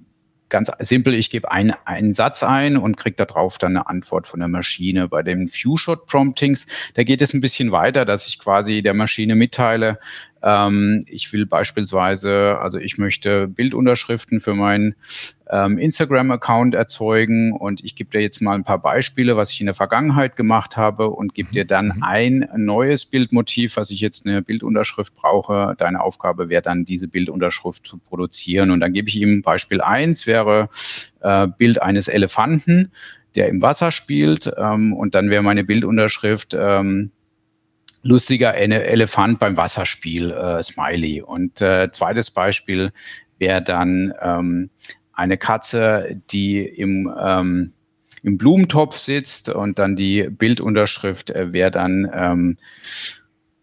[0.54, 4.40] ganz simpel, ich gebe ein, einen Satz ein und kriege darauf dann eine Antwort von
[4.40, 5.10] der Maschine.
[5.10, 10.00] Bei den Few-Shot-Promptings, da geht es ein bisschen weiter, dass ich quasi der Maschine mitteile,
[10.44, 14.96] ähm, ich will beispielsweise, also ich möchte Bildunterschriften für meinen
[15.50, 19.68] ähm, Instagram-Account erzeugen und ich gebe dir jetzt mal ein paar Beispiele, was ich in
[19.68, 22.04] der Vergangenheit gemacht habe und gebe dir dann mhm.
[22.04, 25.76] ein neues Bildmotiv, was ich jetzt eine Bildunterschrift brauche.
[25.78, 28.72] Deine Aufgabe wäre dann, diese Bildunterschrift zu produzieren.
[28.72, 30.70] Und dann gebe ich ihm Beispiel eins wäre
[31.22, 32.92] äh, Bild eines Elefanten
[33.36, 34.52] der im Wasser spielt.
[34.58, 37.12] Ähm, und dann wäre meine Bildunterschrift ähm,
[38.04, 41.22] lustiger Elefant beim Wasserspiel, äh, Smiley.
[41.22, 42.92] Und äh, zweites Beispiel
[43.40, 44.70] wäre dann ähm,
[45.14, 47.74] eine Katze, die im, ähm,
[48.22, 52.58] im Blumentopf sitzt und dann die Bildunterschrift äh, wäre dann ähm,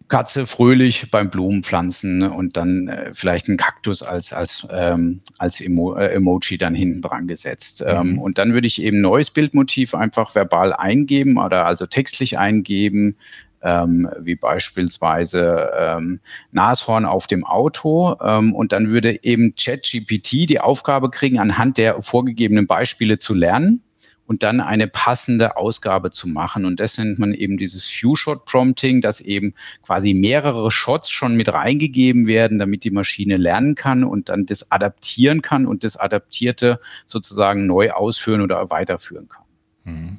[0.08, 5.94] Katze fröhlich beim Blumenpflanzen und dann äh, vielleicht ein Kaktus als, als, ähm, als Emo
[5.94, 7.82] äh, Emoji dann hinten dran gesetzt.
[7.86, 8.18] Ähm, mhm.
[8.18, 13.16] und dann würde ich eben neues Bildmotiv einfach verbal eingeben oder also textlich eingeben,
[13.62, 16.20] ähm, wie beispielsweise ähm,
[16.52, 18.16] Nashorn auf dem Auto.
[18.22, 23.82] Ähm, und dann würde eben ChatGPT die Aufgabe kriegen, anhand der vorgegebenen Beispiele zu lernen
[24.30, 26.64] und dann eine passende Ausgabe zu machen.
[26.64, 32.28] Und das nennt man eben dieses Few-Shot-Prompting, dass eben quasi mehrere Shots schon mit reingegeben
[32.28, 37.66] werden, damit die Maschine lernen kann und dann das adaptieren kann und das Adaptierte sozusagen
[37.66, 39.44] neu ausführen oder weiterführen kann.
[39.82, 40.18] Mhm.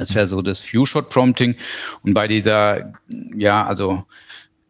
[0.00, 1.56] Das wäre so das Few-Shot-Prompting.
[2.02, 2.94] Und bei dieser,
[3.36, 4.04] ja, also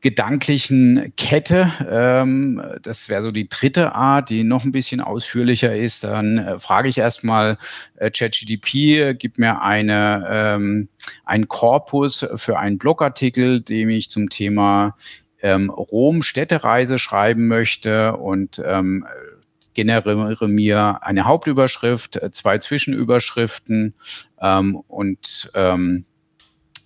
[0.00, 6.02] gedanklichen Kette, ähm, das wäre so die dritte Art, die noch ein bisschen ausführlicher ist,
[6.02, 7.58] dann äh, frage ich erstmal
[7.96, 10.88] äh, ChatGDP, gib mir eine, ähm,
[11.24, 14.96] einen Korpus für einen Blogartikel, dem ich zum Thema
[15.42, 19.06] ähm, Rom-Städtereise schreiben möchte und ähm,
[19.74, 23.94] generiere mir eine Hauptüberschrift, äh, zwei Zwischenüberschriften
[24.40, 26.04] ähm, und ähm,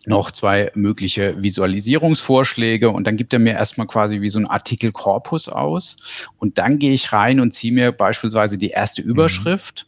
[0.06, 2.90] noch zwei mögliche Visualisierungsvorschläge.
[2.90, 6.28] Und dann gibt er mir erstmal quasi wie so ein Artikelkorpus aus.
[6.38, 9.10] Und dann gehe ich rein und ziehe mir beispielsweise die erste mhm.
[9.10, 9.86] Überschrift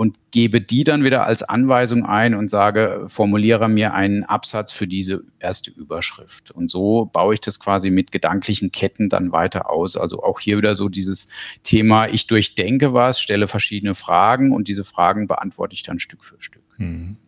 [0.00, 4.86] und gebe die dann wieder als Anweisung ein und sage, formuliere mir einen Absatz für
[4.86, 6.50] diese erste Überschrift.
[6.52, 9.98] Und so baue ich das quasi mit gedanklichen Ketten dann weiter aus.
[9.98, 11.28] Also auch hier wieder so dieses
[11.64, 16.36] Thema, ich durchdenke was, stelle verschiedene Fragen und diese Fragen beantworte ich dann Stück für
[16.38, 16.62] Stück.
[16.78, 17.18] Mhm.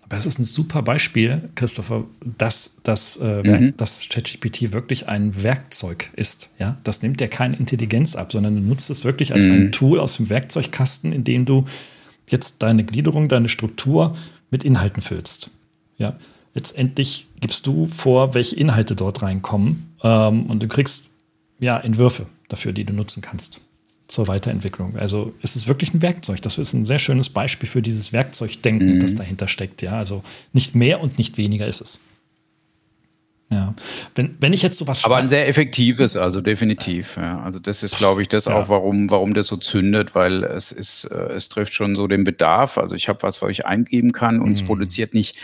[0.00, 2.06] Aber es ist ein super Beispiel, Christopher,
[2.38, 3.76] dass, dass, äh, mhm.
[3.76, 6.48] dass ChatGPT wirklich ein Werkzeug ist.
[6.58, 6.78] Ja?
[6.82, 9.52] Das nimmt ja keine Intelligenz ab, sondern du nutzt es wirklich als mhm.
[9.52, 11.66] ein Tool aus dem Werkzeugkasten, in dem du
[12.28, 14.12] jetzt deine Gliederung, deine Struktur
[14.50, 15.50] mit Inhalten füllst.
[15.98, 16.16] Ja,
[16.54, 21.10] letztendlich gibst du vor, welche Inhalte dort reinkommen ähm, und du kriegst
[21.58, 23.60] ja Entwürfe dafür, die du nutzen kannst
[24.08, 24.96] zur Weiterentwicklung.
[24.96, 26.40] Also es ist wirklich ein Werkzeug.
[26.42, 29.00] Das ist ein sehr schönes Beispiel für dieses Werkzeugdenken, mhm.
[29.00, 29.82] das dahinter steckt.
[29.82, 30.22] Ja, also
[30.52, 32.00] nicht mehr und nicht weniger ist es.
[33.48, 33.74] Ja,
[34.16, 35.04] wenn, wenn ich jetzt sowas.
[35.04, 37.16] Aber ein sehr effektives, also definitiv.
[37.16, 37.40] Ja.
[37.42, 38.54] Also das ist, glaube ich, das ja.
[38.54, 42.24] auch, warum, warum das so zündet, weil es ist, äh, es trifft schon so den
[42.24, 42.76] Bedarf.
[42.76, 44.54] Also ich habe was, was ich eingeben kann und mhm.
[44.54, 45.38] es produziert nicht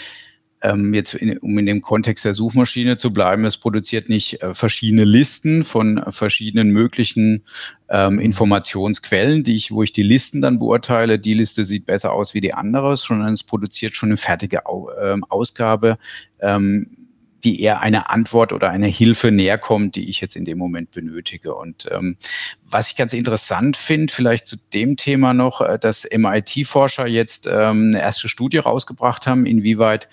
[0.63, 4.55] ähm, jetzt in, um in dem Kontext der Suchmaschine zu bleiben, es produziert nicht äh,
[4.55, 7.45] verschiedene Listen von verschiedenen möglichen
[7.89, 8.21] ähm, mhm.
[8.21, 11.19] Informationsquellen, die ich, wo ich die Listen dann beurteile.
[11.19, 14.91] Die Liste sieht besser aus wie die andere, sondern es produziert schon eine fertige Au
[14.91, 15.99] äh, Ausgabe,
[16.41, 16.87] ähm,
[17.45, 20.90] die eher einer Antwort oder einer Hilfe näher kommt, die ich jetzt in dem Moment
[20.93, 21.55] benötige.
[21.55, 22.16] Und ähm,
[22.64, 27.90] was ich ganz interessant finde, vielleicht zu dem Thema noch, äh, dass MIT-Forscher jetzt ähm,
[27.93, 30.09] eine erste Studie rausgebracht haben, inwieweit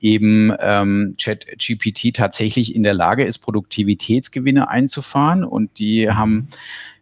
[0.00, 5.44] eben ähm, ChatGPT tatsächlich in der Lage ist, Produktivitätsgewinne einzufahren.
[5.44, 6.48] Und die haben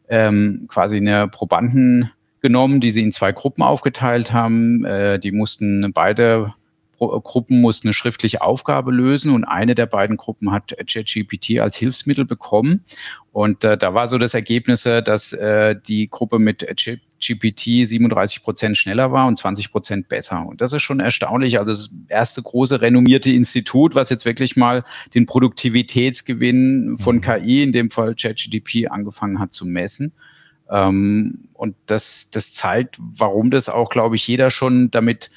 [0.09, 4.85] ähm, quasi eine Probanden genommen, die sie in zwei Gruppen aufgeteilt haben.
[4.85, 6.55] Äh, die mussten beide
[7.09, 12.25] Gruppen muss eine schriftliche Aufgabe lösen und eine der beiden Gruppen hat ChatGPT als Hilfsmittel
[12.25, 12.85] bekommen.
[13.33, 16.67] Und äh, da war so das Ergebnis, äh, dass äh, die Gruppe mit
[17.21, 20.47] GPT 37 Prozent schneller war und 20 Prozent besser.
[20.47, 21.59] Und das ist schon erstaunlich.
[21.59, 24.85] Also das erste große renommierte Institut, was jetzt wirklich mal
[25.15, 27.21] den Produktivitätsgewinn von mhm.
[27.23, 30.13] KI, in dem Fall ChatGPT, angefangen hat zu messen.
[30.71, 35.31] Ähm, und das, das zeigt, warum das auch, glaube ich, jeder schon damit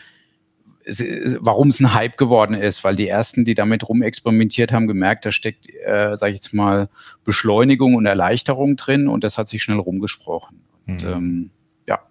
[1.40, 5.32] warum es ein Hype geworden ist, weil die ersten, die damit rumexperimentiert haben, gemerkt, da
[5.32, 6.90] steckt, äh, sage ich jetzt mal,
[7.24, 10.62] Beschleunigung und Erleichterung drin und das hat sich schnell rumgesprochen.
[10.88, 11.10] Und mhm.
[11.12, 11.50] ähm,
[11.88, 12.02] ja,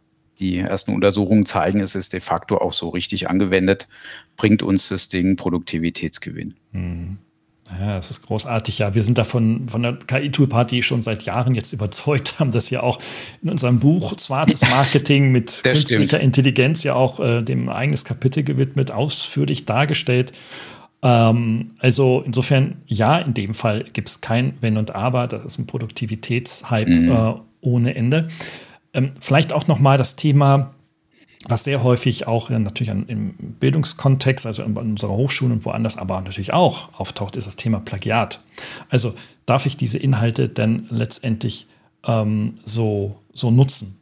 [0.41, 3.89] die ersten Untersuchungen zeigen, es ist de facto auch so richtig angewendet,
[4.37, 6.55] bringt uns das Ding Produktivitätsgewinn.
[6.73, 7.19] Mhm.
[7.81, 8.79] Ja, das ist großartig.
[8.79, 12.83] Ja, wir sind davon von der KI-Tool-Party schon seit Jahren jetzt überzeugt, haben das ja
[12.83, 12.99] auch
[13.43, 16.23] in unserem Buch Smartes Marketing mit künstlicher stimmt.
[16.23, 20.33] Intelligenz ja auch äh, dem eigenes Kapitel gewidmet, ausführlich dargestellt.
[21.03, 25.27] Ähm, also insofern, ja, in dem Fall gibt es kein Wenn und Aber.
[25.27, 27.11] Das ist ein Produktivitätshype mhm.
[27.11, 28.29] äh, ohne Ende.
[28.93, 30.74] Ähm, vielleicht auch noch mal das Thema
[31.49, 36.21] was sehr häufig auch ja, natürlich im Bildungskontext, also an unserer Hochschule und woanders, aber
[36.21, 38.41] natürlich auch auftaucht, ist das Thema Plagiat.
[38.89, 39.15] Also
[39.47, 41.67] darf ich diese Inhalte denn letztendlich
[42.07, 43.99] ähm, so, so nutzen?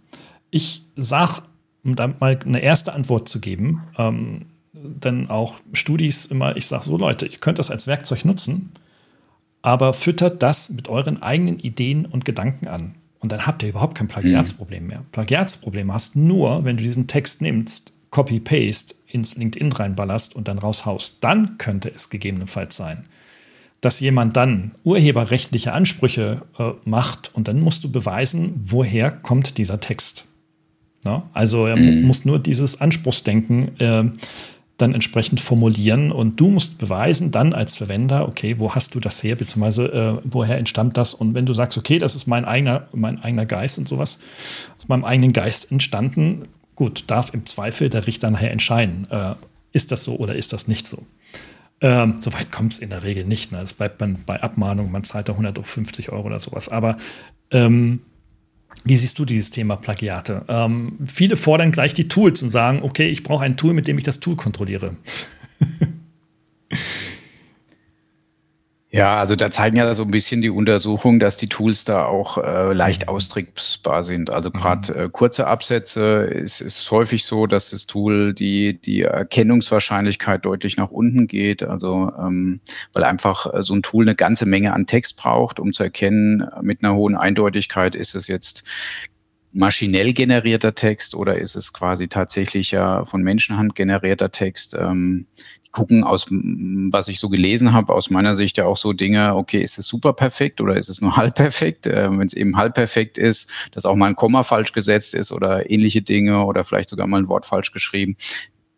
[0.51, 1.43] Ich sage,
[1.85, 6.85] um da mal eine erste Antwort zu geben, ähm, denn auch Studis immer, ich sage
[6.85, 8.73] so, Leute, ihr könnt das als Werkzeug nutzen,
[9.63, 12.95] aber füttert das mit euren eigenen Ideen und Gedanken an.
[13.23, 15.05] Und dann habt ihr überhaupt kein Plagiatsproblem mehr.
[15.13, 21.19] Plagiatsproblem hast nur, wenn du diesen Text nimmst, Copy-Paste ins LinkedIn reinballerst und dann raushaust.
[21.23, 23.05] Dann könnte es gegebenenfalls sein,
[23.81, 29.81] dass jemand dann urheberrechtliche Ansprüche äh, macht und dann musst du beweisen, woher kommt dieser
[29.81, 30.27] Text.
[31.05, 31.29] Ja?
[31.33, 32.03] Also er mhm.
[32.03, 34.05] muss nur dieses Anspruchsdenken äh,
[34.79, 39.23] dann entsprechend formulieren und du musst beweisen dann als Verwender, okay, wo hast du das
[39.23, 41.15] her, beziehungsweise äh, woher entstammt das?
[41.15, 44.19] Und wenn du sagst, okay, das ist mein eigener, mein eigener Geist und sowas,
[44.79, 49.35] aus meinem eigenen Geist entstanden, gut, darf im Zweifel der Richter nachher entscheiden, äh,
[49.73, 51.07] ist das so oder ist das nicht so.
[51.81, 53.53] Ähm, Soweit kommt es in der Regel nicht.
[53.53, 53.61] Ne?
[53.61, 56.69] Es bleibt man bei Abmahnung, man zahlt da 150 Euro oder sowas.
[56.69, 56.97] Aber
[57.51, 58.01] ähm,
[58.85, 60.45] wie siehst du dieses Thema Plagiate?
[60.49, 63.99] Ähm, viele fordern gleich die Tools und sagen, okay, ich brauche ein Tool, mit dem
[63.99, 64.97] ich das Tool kontrolliere.
[68.95, 72.37] Ja, also da zeigen ja so ein bisschen die Untersuchungen, dass die Tools da auch
[72.37, 73.15] äh, leicht mhm.
[73.15, 74.35] austricksbar sind.
[74.35, 75.01] Also gerade mhm.
[75.01, 80.91] äh, kurze Absätze ist, ist häufig so, dass das Tool die, die Erkennungswahrscheinlichkeit deutlich nach
[80.91, 81.63] unten geht.
[81.63, 82.61] Also ähm,
[82.93, 86.47] weil einfach äh, so ein Tool eine ganze Menge an Text braucht, um zu erkennen,
[86.61, 88.63] mit einer hohen Eindeutigkeit ist es jetzt
[89.53, 94.75] maschinell generierter Text oder ist es quasi tatsächlich ja von Menschenhand generierter Text?
[94.79, 95.27] Ähm,
[95.73, 99.63] gucken aus, was ich so gelesen habe, aus meiner Sicht ja auch so Dinge, okay,
[99.63, 101.87] ist es super perfekt oder ist es nur halb perfekt?
[101.87, 105.33] Äh, Wenn es eben halb perfekt ist, dass auch mal ein Komma falsch gesetzt ist
[105.33, 108.17] oder ähnliche Dinge oder vielleicht sogar mal ein Wort falsch geschrieben,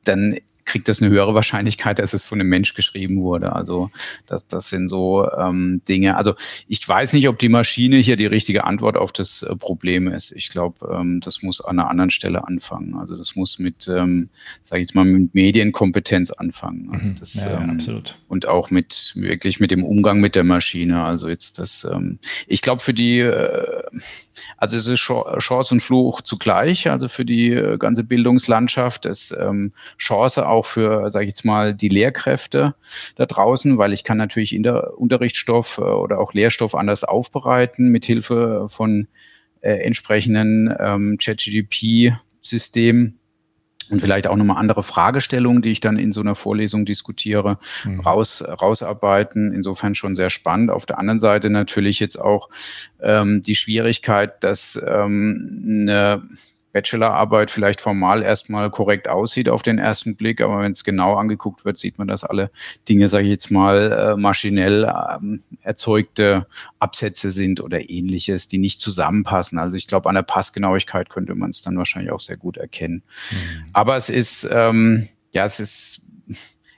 [0.05, 3.55] dann kriegt das eine höhere Wahrscheinlichkeit, dass es von einem Mensch geschrieben wurde.
[3.55, 3.91] Also
[4.27, 6.17] das, das sind so ähm, Dinge.
[6.17, 6.35] Also
[6.69, 10.33] ich weiß nicht, ob die Maschine hier die richtige Antwort auf das äh, Problem ist.
[10.33, 12.95] Ich glaube, ähm, das muss an einer anderen Stelle anfangen.
[12.95, 14.29] Also das muss mit, ähm,
[14.63, 16.87] sage ich jetzt mal, mit Medienkompetenz anfangen.
[16.87, 17.17] Mhm.
[17.19, 18.19] Das, ja, ähm, absolut.
[18.29, 21.05] Und auch mit wirklich mit dem Umgang mit der Maschine.
[21.05, 23.83] Also jetzt das, ähm, ich glaube für die äh,
[24.57, 29.07] also es ist Chance und Fluch zugleich, also für die äh, ganze Bildungslandschaft.
[29.07, 32.75] Ist ähm, Chance auch für, sage ich jetzt mal, die Lehrkräfte
[33.17, 37.89] da draußen, weil ich kann natürlich in der Unterrichtsstoff äh, oder auch Lehrstoff anders aufbereiten
[37.89, 39.09] mit Hilfe von
[39.61, 43.19] äh, entsprechenden ähm, ChatGDP-Systemen
[43.91, 48.01] und vielleicht auch nochmal andere Fragestellungen, die ich dann in so einer Vorlesung diskutiere, mhm.
[48.01, 49.53] raus, rausarbeiten.
[49.53, 50.71] Insofern schon sehr spannend.
[50.71, 52.49] Auf der anderen Seite natürlich jetzt auch
[53.03, 56.23] ähm, die Schwierigkeit, dass ähm, eine
[56.75, 61.65] Bachelorarbeit vielleicht formal erstmal korrekt aussieht auf den ersten Blick, aber wenn es genau angeguckt
[61.65, 62.51] wird, sieht man, dass alle
[62.89, 66.49] Dinge, sage ich jetzt mal, äh, maschinell ähm, erzeugte
[66.81, 69.57] Absätze sind oder ähnliches, die nicht zusammenpassen.
[69.57, 73.05] Also ich glaube, an der Passgenauigkeit könnte man es dann wahrscheinlich auch sehr gut erkennen.
[73.31, 73.67] Mhm.
[73.73, 76.11] Aber es ist, ähm, ja, es ist,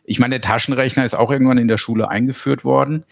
[0.05, 3.05] ich meine, der Taschenrechner ist auch irgendwann in der Schule eingeführt worden.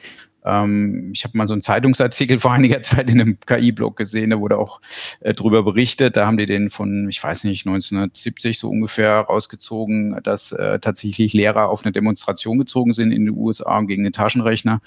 [0.45, 4.41] Ähm, ich habe mal so einen Zeitungsartikel vor einiger Zeit in einem KI-Blog gesehen, da
[4.41, 4.81] wurde auch
[5.21, 6.17] äh, drüber berichtet.
[6.17, 11.33] Da haben die den von, ich weiß nicht, 1970 so ungefähr rausgezogen, dass äh, tatsächlich
[11.33, 14.81] Lehrer auf eine Demonstration gezogen sind in den USA und gegen den Taschenrechner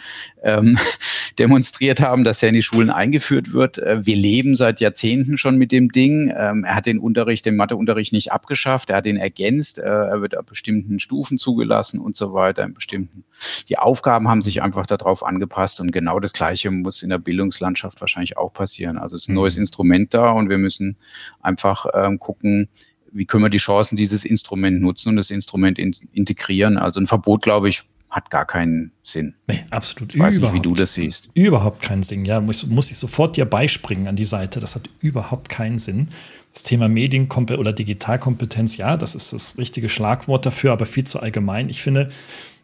[0.43, 0.78] ähm,
[1.39, 3.78] demonstriert haben, dass er in die Schulen eingeführt wird.
[3.80, 6.34] Äh, wir leben seit Jahrzehnten schon mit dem Ding.
[6.36, 10.22] Ähm, er hat den Unterricht, den Matheunterricht nicht abgeschafft, er hat ihn ergänzt, äh, er
[10.22, 13.24] wird ab bestimmten Stufen zugelassen und so weiter, in bestimmten.
[13.70, 15.80] Die Aufgaben haben sich einfach darauf angepasst.
[15.80, 18.98] Und genau das Gleiche muss in der Bildungslandschaft wahrscheinlich auch passieren.
[18.98, 19.38] Also es ist ein mhm.
[19.42, 20.98] neues Instrument da und wir müssen
[21.42, 22.70] einfach ähm, gucken,
[23.12, 26.78] wie können wir die Chancen dieses Instrument nutzen und das Instrument in, integrieren.
[26.78, 29.36] Also ein Verbot, glaube ich, hat gar keinen Sinn.
[29.48, 30.14] Nee, absolut.
[30.16, 31.30] Ich weiß nicht, wie du das siehst.
[31.34, 32.26] Überhaupt keinen Sinn.
[32.26, 34.60] Ja, muss, muss ich sofort dir beispringen an die Seite.
[34.60, 36.08] Das hat überhaupt keinen Sinn.
[36.54, 41.20] Das Thema Medienkompetenz oder Digitalkompetenz, ja, das ist das richtige Schlagwort dafür, aber viel zu
[41.20, 41.70] allgemein.
[41.70, 42.10] Ich finde,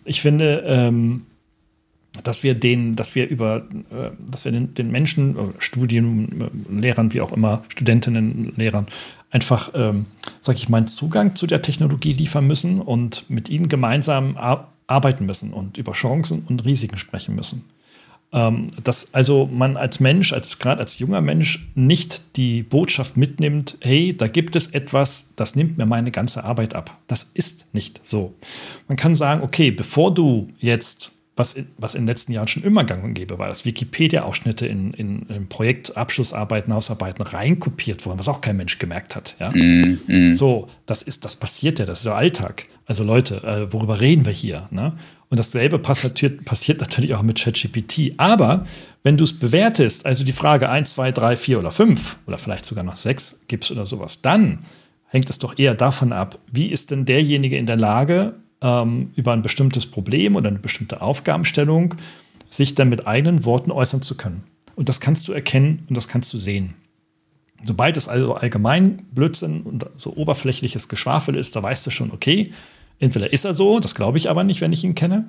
[0.06, 1.26] ich finde, ähm,
[2.24, 7.14] dass wir den, dass wir über, äh, dass wir den, den Menschen, äh, Studienlehrern, äh,
[7.14, 8.88] wie auch immer, Studentinnen, Lehrern,
[9.32, 10.06] einfach, ähm,
[10.40, 15.26] sag ich mal, Zugang zu der Technologie liefern müssen und mit ihnen gemeinsam ar arbeiten
[15.26, 17.64] müssen und über Chancen und Risiken sprechen müssen.
[18.34, 23.78] Ähm, dass also man als Mensch, als gerade als junger Mensch, nicht die Botschaft mitnimmt,
[23.82, 26.98] hey, da gibt es etwas, das nimmt mir meine ganze Arbeit ab.
[27.08, 28.34] Das ist nicht so.
[28.88, 32.64] Man kann sagen, okay, bevor du jetzt was in, was in den letzten Jahren schon
[32.64, 38.28] immer gang und gäbe war, dass Wikipedia-Ausschnitte in, in, in Projektabschlussarbeiten, Hausarbeiten reinkopiert wurden, was
[38.28, 39.36] auch kein Mensch gemerkt hat.
[39.40, 39.52] Ja?
[39.52, 40.32] Mm, mm.
[40.32, 42.66] So, das ist, das passiert ja, das ist der Alltag.
[42.86, 44.68] Also Leute, äh, worüber reden wir hier?
[44.72, 44.94] Ne?
[45.30, 48.14] Und dasselbe passiert, passiert natürlich auch mit ChatGPT.
[48.18, 48.66] Aber
[49.04, 52.66] wenn du es bewertest, also die Frage 1, 2, 3, 4 oder 5 oder vielleicht
[52.66, 54.60] sogar noch 6 gibst oder sowas, dann
[55.08, 59.34] hängt es doch eher davon ab, wie ist denn derjenige in der Lage, ähm, über
[59.34, 61.96] ein bestimmtes Problem oder eine bestimmte Aufgabenstellung
[62.50, 64.44] sich dann mit eigenen Worten äußern zu können.
[64.76, 66.76] Und das kannst du erkennen und das kannst du sehen.
[67.64, 72.52] Sobald es also allgemein Blödsinn und so oberflächliches Geschwafel ist, da weißt du schon, okay,
[73.04, 75.26] entweder ist er so, das glaube ich aber nicht, wenn ich ihn kenne,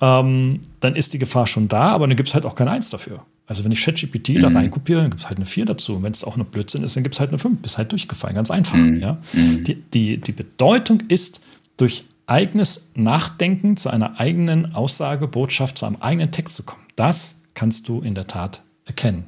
[0.00, 2.90] ähm, dann ist die Gefahr schon da, aber dann gibt es halt auch kein Eins
[2.90, 3.24] dafür.
[3.46, 4.40] Also wenn ich ChatGPT mhm.
[4.40, 5.96] da reinkopiere, dann gibt es halt eine 4 dazu.
[5.96, 7.60] Und wenn es auch noch Blödsinn ist, dann gibt es halt eine 5.
[7.60, 8.76] Bist halt durchgefallen, ganz einfach.
[8.76, 9.00] Mhm.
[9.00, 9.18] Ja?
[9.32, 9.64] Mhm.
[9.64, 11.44] Die, die, die Bedeutung ist
[11.76, 16.84] durch eigenes Nachdenken zu einer eigenen Aussage, Botschaft, zu einem eigenen Text zu kommen.
[16.94, 19.24] Das kannst du in der Tat erkennen.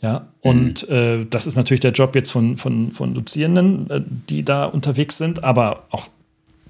[0.00, 0.94] Ja, und mhm.
[0.94, 5.16] äh, das ist natürlich der Job jetzt von, von, von Dozierenden, äh, die da unterwegs
[5.16, 6.08] sind, aber auch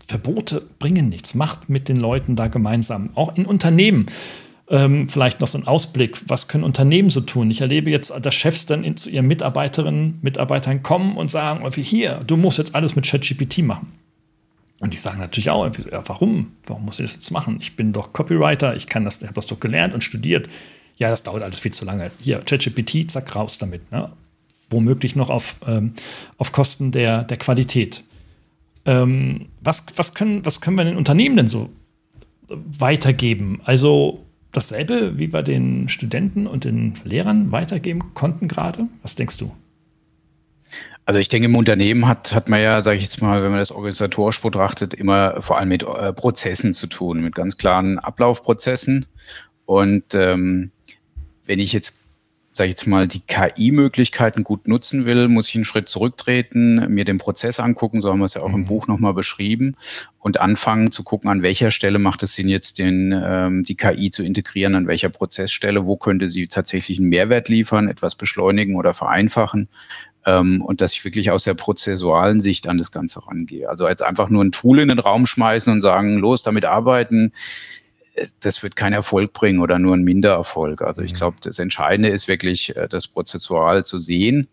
[0.07, 1.35] Verbote bringen nichts.
[1.35, 4.07] Macht mit den Leuten da gemeinsam, auch in Unternehmen.
[4.69, 7.51] Ähm, vielleicht noch so ein Ausblick, was können Unternehmen so tun?
[7.51, 12.23] Ich erlebe jetzt, dass Chefs dann in, zu ihren Mitarbeiterinnen, Mitarbeitern kommen und sagen, hier,
[12.27, 13.93] du musst jetzt alles mit ChatGPT machen.
[14.81, 16.53] Und die sagen natürlich auch, ja, warum?
[16.67, 17.59] Warum muss ich das jetzt machen?
[17.61, 20.49] Ich bin doch Copywriter, ich kann das, habe das doch gelernt und studiert.
[20.97, 22.11] Ja, das dauert alles viel zu lange.
[22.21, 23.91] Hier, ChatGPT, zack, raus damit.
[23.93, 24.11] Ne?
[24.71, 25.95] Womöglich noch auf, ähm,
[26.39, 28.05] auf Kosten der, der Qualität.
[28.87, 31.71] Ähm, was, was, können, was können wir den Unternehmen denn so
[32.49, 33.61] weitergeben?
[33.65, 38.87] Also dasselbe, wie wir den Studenten und den Lehrern weitergeben konnten gerade?
[39.03, 39.53] Was denkst du?
[41.07, 43.59] Also ich denke, im Unternehmen hat, hat man ja, sage ich jetzt mal, wenn man
[43.59, 49.05] das organisatorisch betrachtet, immer vor allem mit äh, Prozessen zu tun, mit ganz klaren Ablaufprozessen.
[49.67, 50.71] Und ähm,
[51.45, 51.99] wenn ich jetzt,
[52.55, 57.05] sage ich jetzt mal, die KI-Möglichkeiten gut nutzen will, muss ich einen Schritt zurücktreten, mir
[57.05, 58.55] den Prozess angucken, so haben wir es ja auch mhm.
[58.55, 59.77] im Buch nochmal beschrieben,
[60.21, 64.11] und anfangen zu gucken, an welcher Stelle macht es Sinn, jetzt den, ähm, die KI
[64.11, 68.95] zu integrieren, an welcher Prozessstelle, wo könnte sie tatsächlich einen Mehrwert liefern, etwas beschleunigen oder
[68.95, 69.69] vereinfachen
[70.27, 73.69] ähm, und dass ich wirklich aus der prozessualen Sicht an das Ganze rangehe.
[73.69, 77.33] Also als einfach nur ein Tool in den Raum schmeißen und sagen, los, damit arbeiten,
[78.41, 80.83] das wird keinen Erfolg bringen oder nur einen Mindererfolg.
[80.83, 81.17] Also ich mhm.
[81.17, 84.49] glaube, das Entscheidende ist wirklich, äh, das prozessual zu sehen,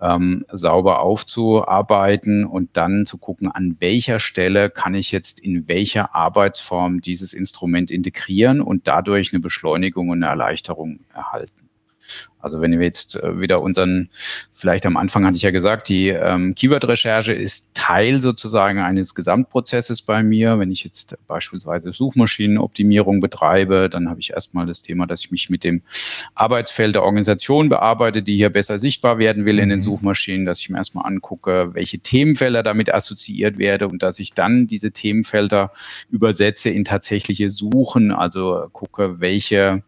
[0.00, 6.14] ähm, sauber aufzuarbeiten und dann zu gucken, an welcher Stelle kann ich jetzt in welcher
[6.14, 11.65] Arbeitsform dieses Instrument integrieren und dadurch eine Beschleunigung und eine Erleichterung erhalten.
[12.46, 14.08] Also wenn wir jetzt äh, wieder unseren,
[14.54, 20.00] vielleicht am Anfang hatte ich ja gesagt, die ähm, Keyword-Recherche ist Teil sozusagen eines Gesamtprozesses
[20.00, 20.60] bei mir.
[20.60, 25.50] Wenn ich jetzt beispielsweise Suchmaschinenoptimierung betreibe, dann habe ich erstmal das Thema, dass ich mich
[25.50, 25.82] mit dem
[26.36, 29.82] Arbeitsfeld der Organisation bearbeite, die hier besser sichtbar werden will in den mhm.
[29.82, 34.68] Suchmaschinen, dass ich mir erstmal angucke, welche Themenfelder damit assoziiert werde und dass ich dann
[34.68, 35.72] diese Themenfelder
[36.12, 39.82] übersetze in tatsächliche Suchen, also gucke, welche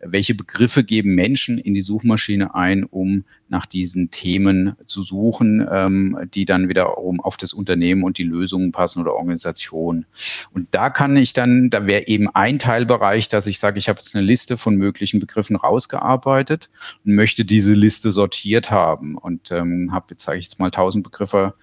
[0.00, 6.18] welche Begriffe geben Menschen in die Suchmaschine ein, um nach diesen Themen zu suchen, ähm,
[6.32, 10.06] die dann wiederum auf das Unternehmen und die Lösungen passen oder Organisation.
[10.54, 13.98] Und da kann ich dann, da wäre eben ein Teilbereich, dass ich sage, ich habe
[13.98, 16.70] jetzt eine Liste von möglichen Begriffen rausgearbeitet
[17.04, 21.02] und möchte diese Liste sortiert haben und ähm, habe jetzt, sage ich jetzt mal, tausend
[21.02, 21.54] Begriffe,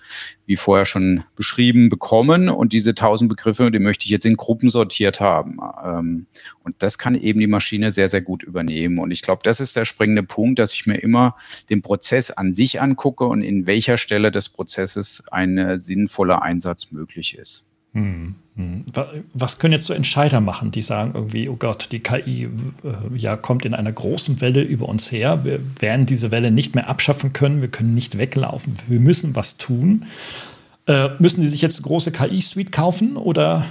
[0.45, 4.69] wie vorher schon beschrieben, bekommen und diese tausend Begriffe, die möchte ich jetzt in Gruppen
[4.69, 5.59] sortiert haben.
[5.83, 6.25] Ähm,
[6.63, 8.99] und das kann eben die Maschine sehr, sehr gut übernehmen.
[8.99, 11.35] Und ich glaube, das ist der springende Punkt, dass ich mir immer
[11.69, 16.91] den den Prozess an sich angucke und in welcher Stelle des Prozesses ein sinnvoller Einsatz
[16.91, 17.67] möglich ist.
[17.93, 18.85] Hm, hm.
[19.33, 23.37] Was können jetzt so Entscheider machen, die sagen irgendwie, oh Gott, die KI äh, ja,
[23.37, 25.43] kommt in einer großen Welle über uns her.
[25.45, 27.61] Wir werden diese Welle nicht mehr abschaffen können.
[27.61, 28.75] Wir können nicht weglaufen.
[28.87, 30.05] Wir müssen was tun.
[30.85, 33.65] Äh, müssen die sich jetzt eine große KI-Suite kaufen oder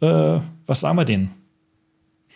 [0.00, 1.30] äh, was sagen wir denen?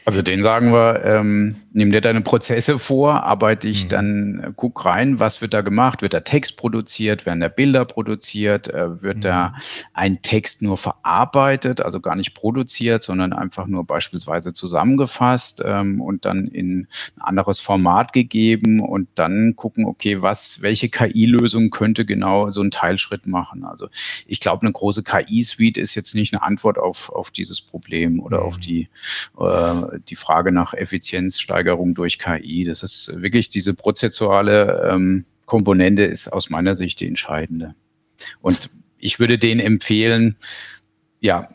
[0.04, 3.88] Also den sagen wir, ähm, nimm dir deine Prozesse vor, arbeite ich mhm.
[3.88, 6.02] dann, äh, guck rein, was wird da gemacht?
[6.02, 7.24] Wird da Text produziert?
[7.24, 8.68] Werden da Bilder produziert?
[8.68, 9.22] Äh, wird mhm.
[9.22, 9.54] da
[9.92, 16.24] ein Text nur verarbeitet, also gar nicht produziert, sondern einfach nur beispielsweise zusammengefasst ähm, und
[16.24, 16.88] dann in ein
[17.20, 23.26] anderes Format gegeben und dann gucken, okay, was, welche KI-Lösung könnte genau so einen Teilschritt
[23.26, 23.64] machen?
[23.64, 23.88] Also
[24.26, 28.40] ich glaube, eine große KI-Suite ist jetzt nicht eine Antwort auf, auf dieses Problem oder
[28.40, 28.46] mhm.
[28.46, 28.88] auf die
[29.38, 32.64] äh, die Frage nach Effizienzsteigerung durch KI.
[32.64, 37.74] Das ist wirklich diese prozessuale ähm, Komponente ist aus meiner Sicht die entscheidende.
[38.40, 40.36] Und ich würde denen empfehlen,
[41.20, 41.48] ja,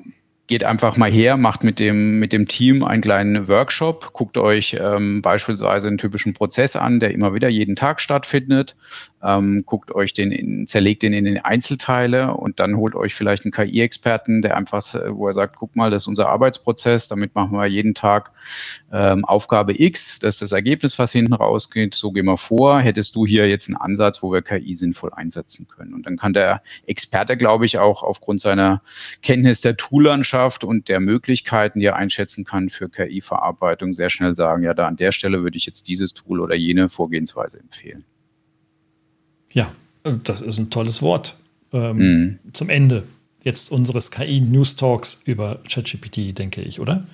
[0.48, 4.78] geht einfach mal her, macht mit dem, mit dem Team einen kleinen Workshop, guckt euch
[4.80, 8.78] ähm, beispielsweise einen typischen Prozess an, der immer wieder jeden Tag stattfindet,
[9.22, 13.44] ähm, guckt euch den, in, zerlegt den in den Einzelteile und dann holt euch vielleicht
[13.44, 17.52] einen KI-Experten, der einfach, wo er sagt, guck mal, das ist unser Arbeitsprozess, damit machen
[17.52, 18.32] wir jeden Tag
[18.94, 23.18] ähm, Aufgabe X, das ist das Ergebnis, was hinten rausgeht, so gehen wir vor, hättest
[23.18, 25.94] du hier jetzt einen Ansatz, wo wir KI sinnvoll einsetzen können.
[25.94, 28.82] Und dann kann der Experte, glaube ich, auch aufgrund seiner
[29.22, 34.36] Kenntnis der Toollandschaft Wissenschaft und der Möglichkeiten, die er einschätzen kann für KI-Verarbeitung, sehr schnell
[34.36, 38.04] sagen, ja, da an der Stelle würde ich jetzt dieses Tool oder jene Vorgehensweise empfehlen.
[39.52, 39.72] Ja,
[40.04, 41.38] das ist ein tolles Wort.
[41.74, 42.40] Ähm, mhm.
[42.54, 43.04] Zum Ende
[43.44, 47.06] jetzt unseres KI-News Talks über ChatGPT, denke ich, oder?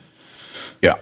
[0.81, 0.97] Ja.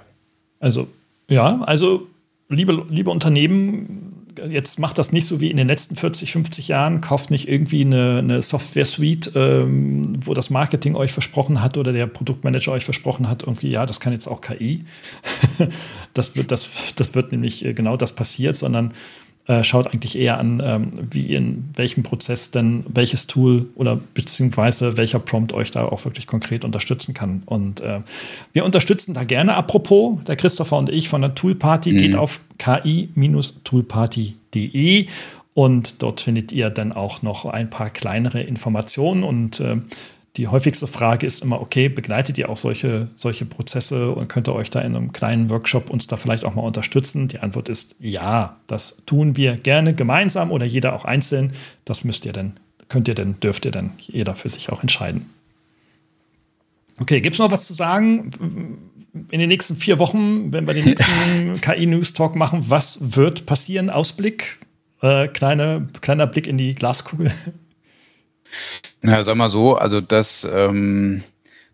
[0.60, 0.88] Also,
[1.28, 2.08] ja, also
[2.50, 7.02] liebe, liebe Unternehmen, jetzt macht das nicht so wie in den letzten 40, 50 Jahren,
[7.02, 12.08] kauft nicht irgendwie eine, eine Software-Suite, ähm, wo das Marketing euch versprochen hat oder der
[12.08, 14.86] Produktmanager euch versprochen hat, irgendwie, ja, das kann jetzt auch KI.
[16.14, 18.94] das, wird, das, das wird nämlich äh, genau das passiert, sondern
[19.52, 24.96] äh, schaut eigentlich eher an, ähm, wie in welchem Prozess denn welches Tool oder beziehungsweise
[24.96, 27.44] welcher Prompt euch da auch wirklich konkret unterstützen kann.
[27.46, 28.00] Und äh,
[28.54, 29.56] wir unterstützen da gerne.
[29.56, 31.98] Apropos, der Christopher und ich von der Toolparty mhm.
[31.98, 35.08] geht auf ki-toolparty.de
[35.54, 39.82] und dort findet ihr dann auch noch ein paar kleinere Informationen und äh,
[40.38, 44.56] die häufigste Frage ist immer, okay, begleitet ihr auch solche, solche Prozesse und könnt ihr
[44.56, 47.28] euch da in einem kleinen Workshop uns da vielleicht auch mal unterstützen?
[47.28, 51.52] Die Antwort ist ja, das tun wir gerne gemeinsam oder jeder auch einzeln.
[51.84, 52.54] Das müsst ihr denn,
[52.88, 55.30] könnt ihr denn, dürft ihr denn jeder für sich auch entscheiden.
[57.00, 58.32] Okay, gibt es noch was zu sagen?
[59.32, 63.90] In den nächsten vier Wochen, wenn wir den nächsten KI-News-Talk machen, was wird passieren?
[63.90, 64.60] Ausblick?
[65.02, 67.32] Äh, kleine, kleiner Blick in die Glaskugel.
[69.02, 71.24] Na, sag mal so, also das, ähm,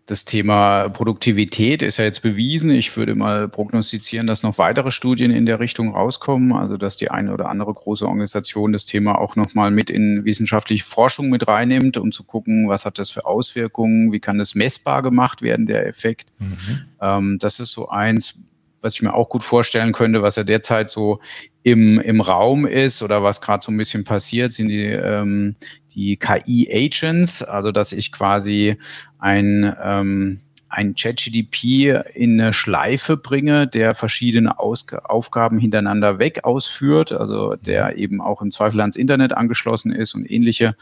[0.08, 2.70] das Thema Produktivität ist ja jetzt bewiesen.
[2.70, 7.10] Ich würde mal prognostizieren, dass noch weitere Studien in der Richtung rauskommen, also dass die
[7.10, 11.98] eine oder andere große Organisation das Thema auch nochmal mit in wissenschaftliche Forschung mit reinnimmt,
[11.98, 15.86] um zu gucken, was hat das für Auswirkungen, wie kann das messbar gemacht werden, der
[15.86, 16.28] Effekt.
[16.38, 16.80] Mhm.
[17.02, 18.47] Ähm, das ist so eins,
[18.80, 21.20] was ich mir auch gut vorstellen könnte, was ja derzeit so
[21.62, 25.56] im, im Raum ist oder was gerade so ein bisschen passiert, sind die, ähm,
[25.94, 28.76] die KI-Agents, also dass ich quasi
[29.18, 37.12] ein ähm, ein ChatGDP in eine Schleife bringe, der verschiedene Ausg Aufgaben hintereinander weg ausführt,
[37.12, 40.76] also der eben auch im Zweifel ans Internet angeschlossen ist und ähnliche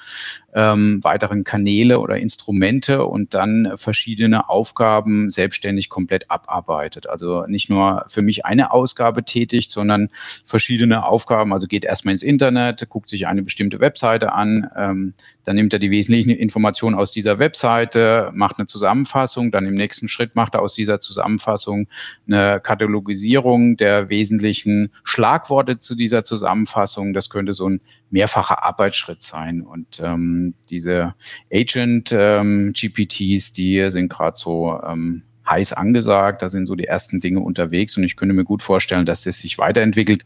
[0.55, 7.09] ähm, weiteren Kanäle oder Instrumente und dann verschiedene Aufgaben selbstständig komplett abarbeitet.
[7.09, 10.09] Also nicht nur für mich eine Ausgabe tätigt, sondern
[10.45, 11.53] verschiedene Aufgaben.
[11.53, 15.15] Also geht erstmal ins Internet, guckt sich eine bestimmte Webseite an, ähm,
[15.47, 20.09] dann nimmt er die wesentlichen Informationen aus dieser Webseite, macht eine Zusammenfassung, dann im nächsten
[20.09, 21.89] Schritt macht er aus dieser Zusammenfassung
[22.27, 27.15] eine Katalogisierung der wesentlichen Schlagworte zu dieser Zusammenfassung.
[27.15, 29.63] Das könnte so ein mehrfacher Arbeitsschritt sein.
[29.63, 31.15] Und ähm, diese
[31.53, 36.43] Agent-GPTs, ähm, die sind gerade so ähm, heiß angesagt.
[36.43, 39.39] Da sind so die ersten Dinge unterwegs und ich könnte mir gut vorstellen, dass das
[39.39, 40.25] sich weiterentwickelt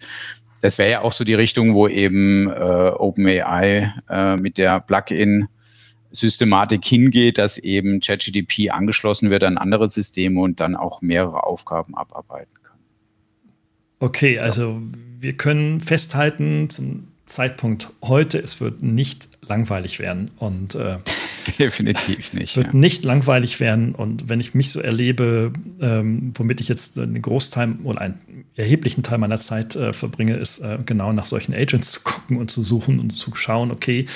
[0.61, 5.49] das wäre ja auch so die Richtung, wo eben äh, OpenAI äh, mit der Plugin
[6.13, 11.95] Systematik hingeht, dass eben ChatGDP angeschlossen wird an andere Systeme und dann auch mehrere Aufgaben
[11.97, 12.79] abarbeiten kann.
[14.01, 14.81] Okay, also
[15.21, 20.31] wir können festhalten zum Zeitpunkt heute, es wird nicht langweilig werden.
[20.37, 20.99] Und äh,
[21.59, 22.51] definitiv nicht.
[22.51, 22.75] Es wird ja.
[22.75, 23.95] nicht langweilig werden.
[23.95, 28.19] Und wenn ich mich so erlebe, ähm, womit ich jetzt einen Großteil oder einen
[28.57, 32.51] erheblichen Teil meiner Zeit äh, verbringe, ist äh, genau nach solchen Agents zu gucken und
[32.51, 34.07] zu suchen und zu schauen, okay,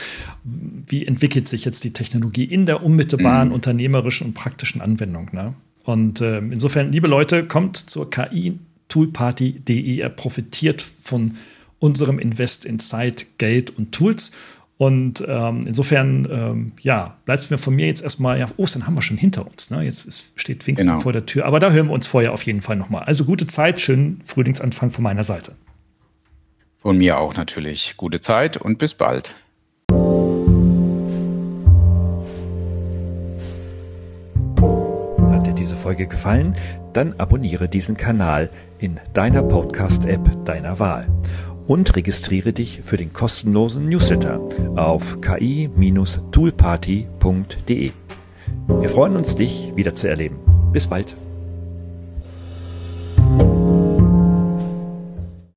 [0.44, 3.54] wie entwickelt sich jetzt die Technologie in der unmittelbaren mhm.
[3.54, 5.30] unternehmerischen und praktischen Anwendung.
[5.32, 5.54] Ne?
[5.84, 8.58] Und äh, insofern, liebe Leute, kommt zur KI
[8.88, 9.80] Toolparty.de.
[9.80, 11.36] Ihr profitiert von
[11.78, 14.32] unserem Invest in Zeit, Geld und Tools.
[14.76, 19.02] Und ähm, insofern, ähm, ja, bleibt mir von mir jetzt erstmal, ja, Ostern haben wir
[19.02, 19.70] schon hinter uns.
[19.70, 19.82] Ne?
[19.82, 21.00] Jetzt ist, steht Pfingsten genau.
[21.00, 21.46] vor der Tür.
[21.46, 23.04] Aber da hören wir uns vorher auf jeden Fall nochmal.
[23.04, 25.52] Also gute Zeit, schönen Frühlingsanfang von meiner Seite.
[26.78, 27.94] Von mir auch natürlich.
[27.96, 29.34] Gute Zeit und bis bald.
[35.30, 36.56] Hat dir diese Folge gefallen?
[36.92, 41.08] Dann abonniere diesen Kanal in deiner Podcast-App deiner Wahl
[41.66, 44.40] und registriere dich für den kostenlosen Newsletter
[44.76, 47.90] auf ki-toolparty.de.
[48.80, 50.38] Wir freuen uns, dich wieder zu erleben.
[50.72, 51.14] Bis bald.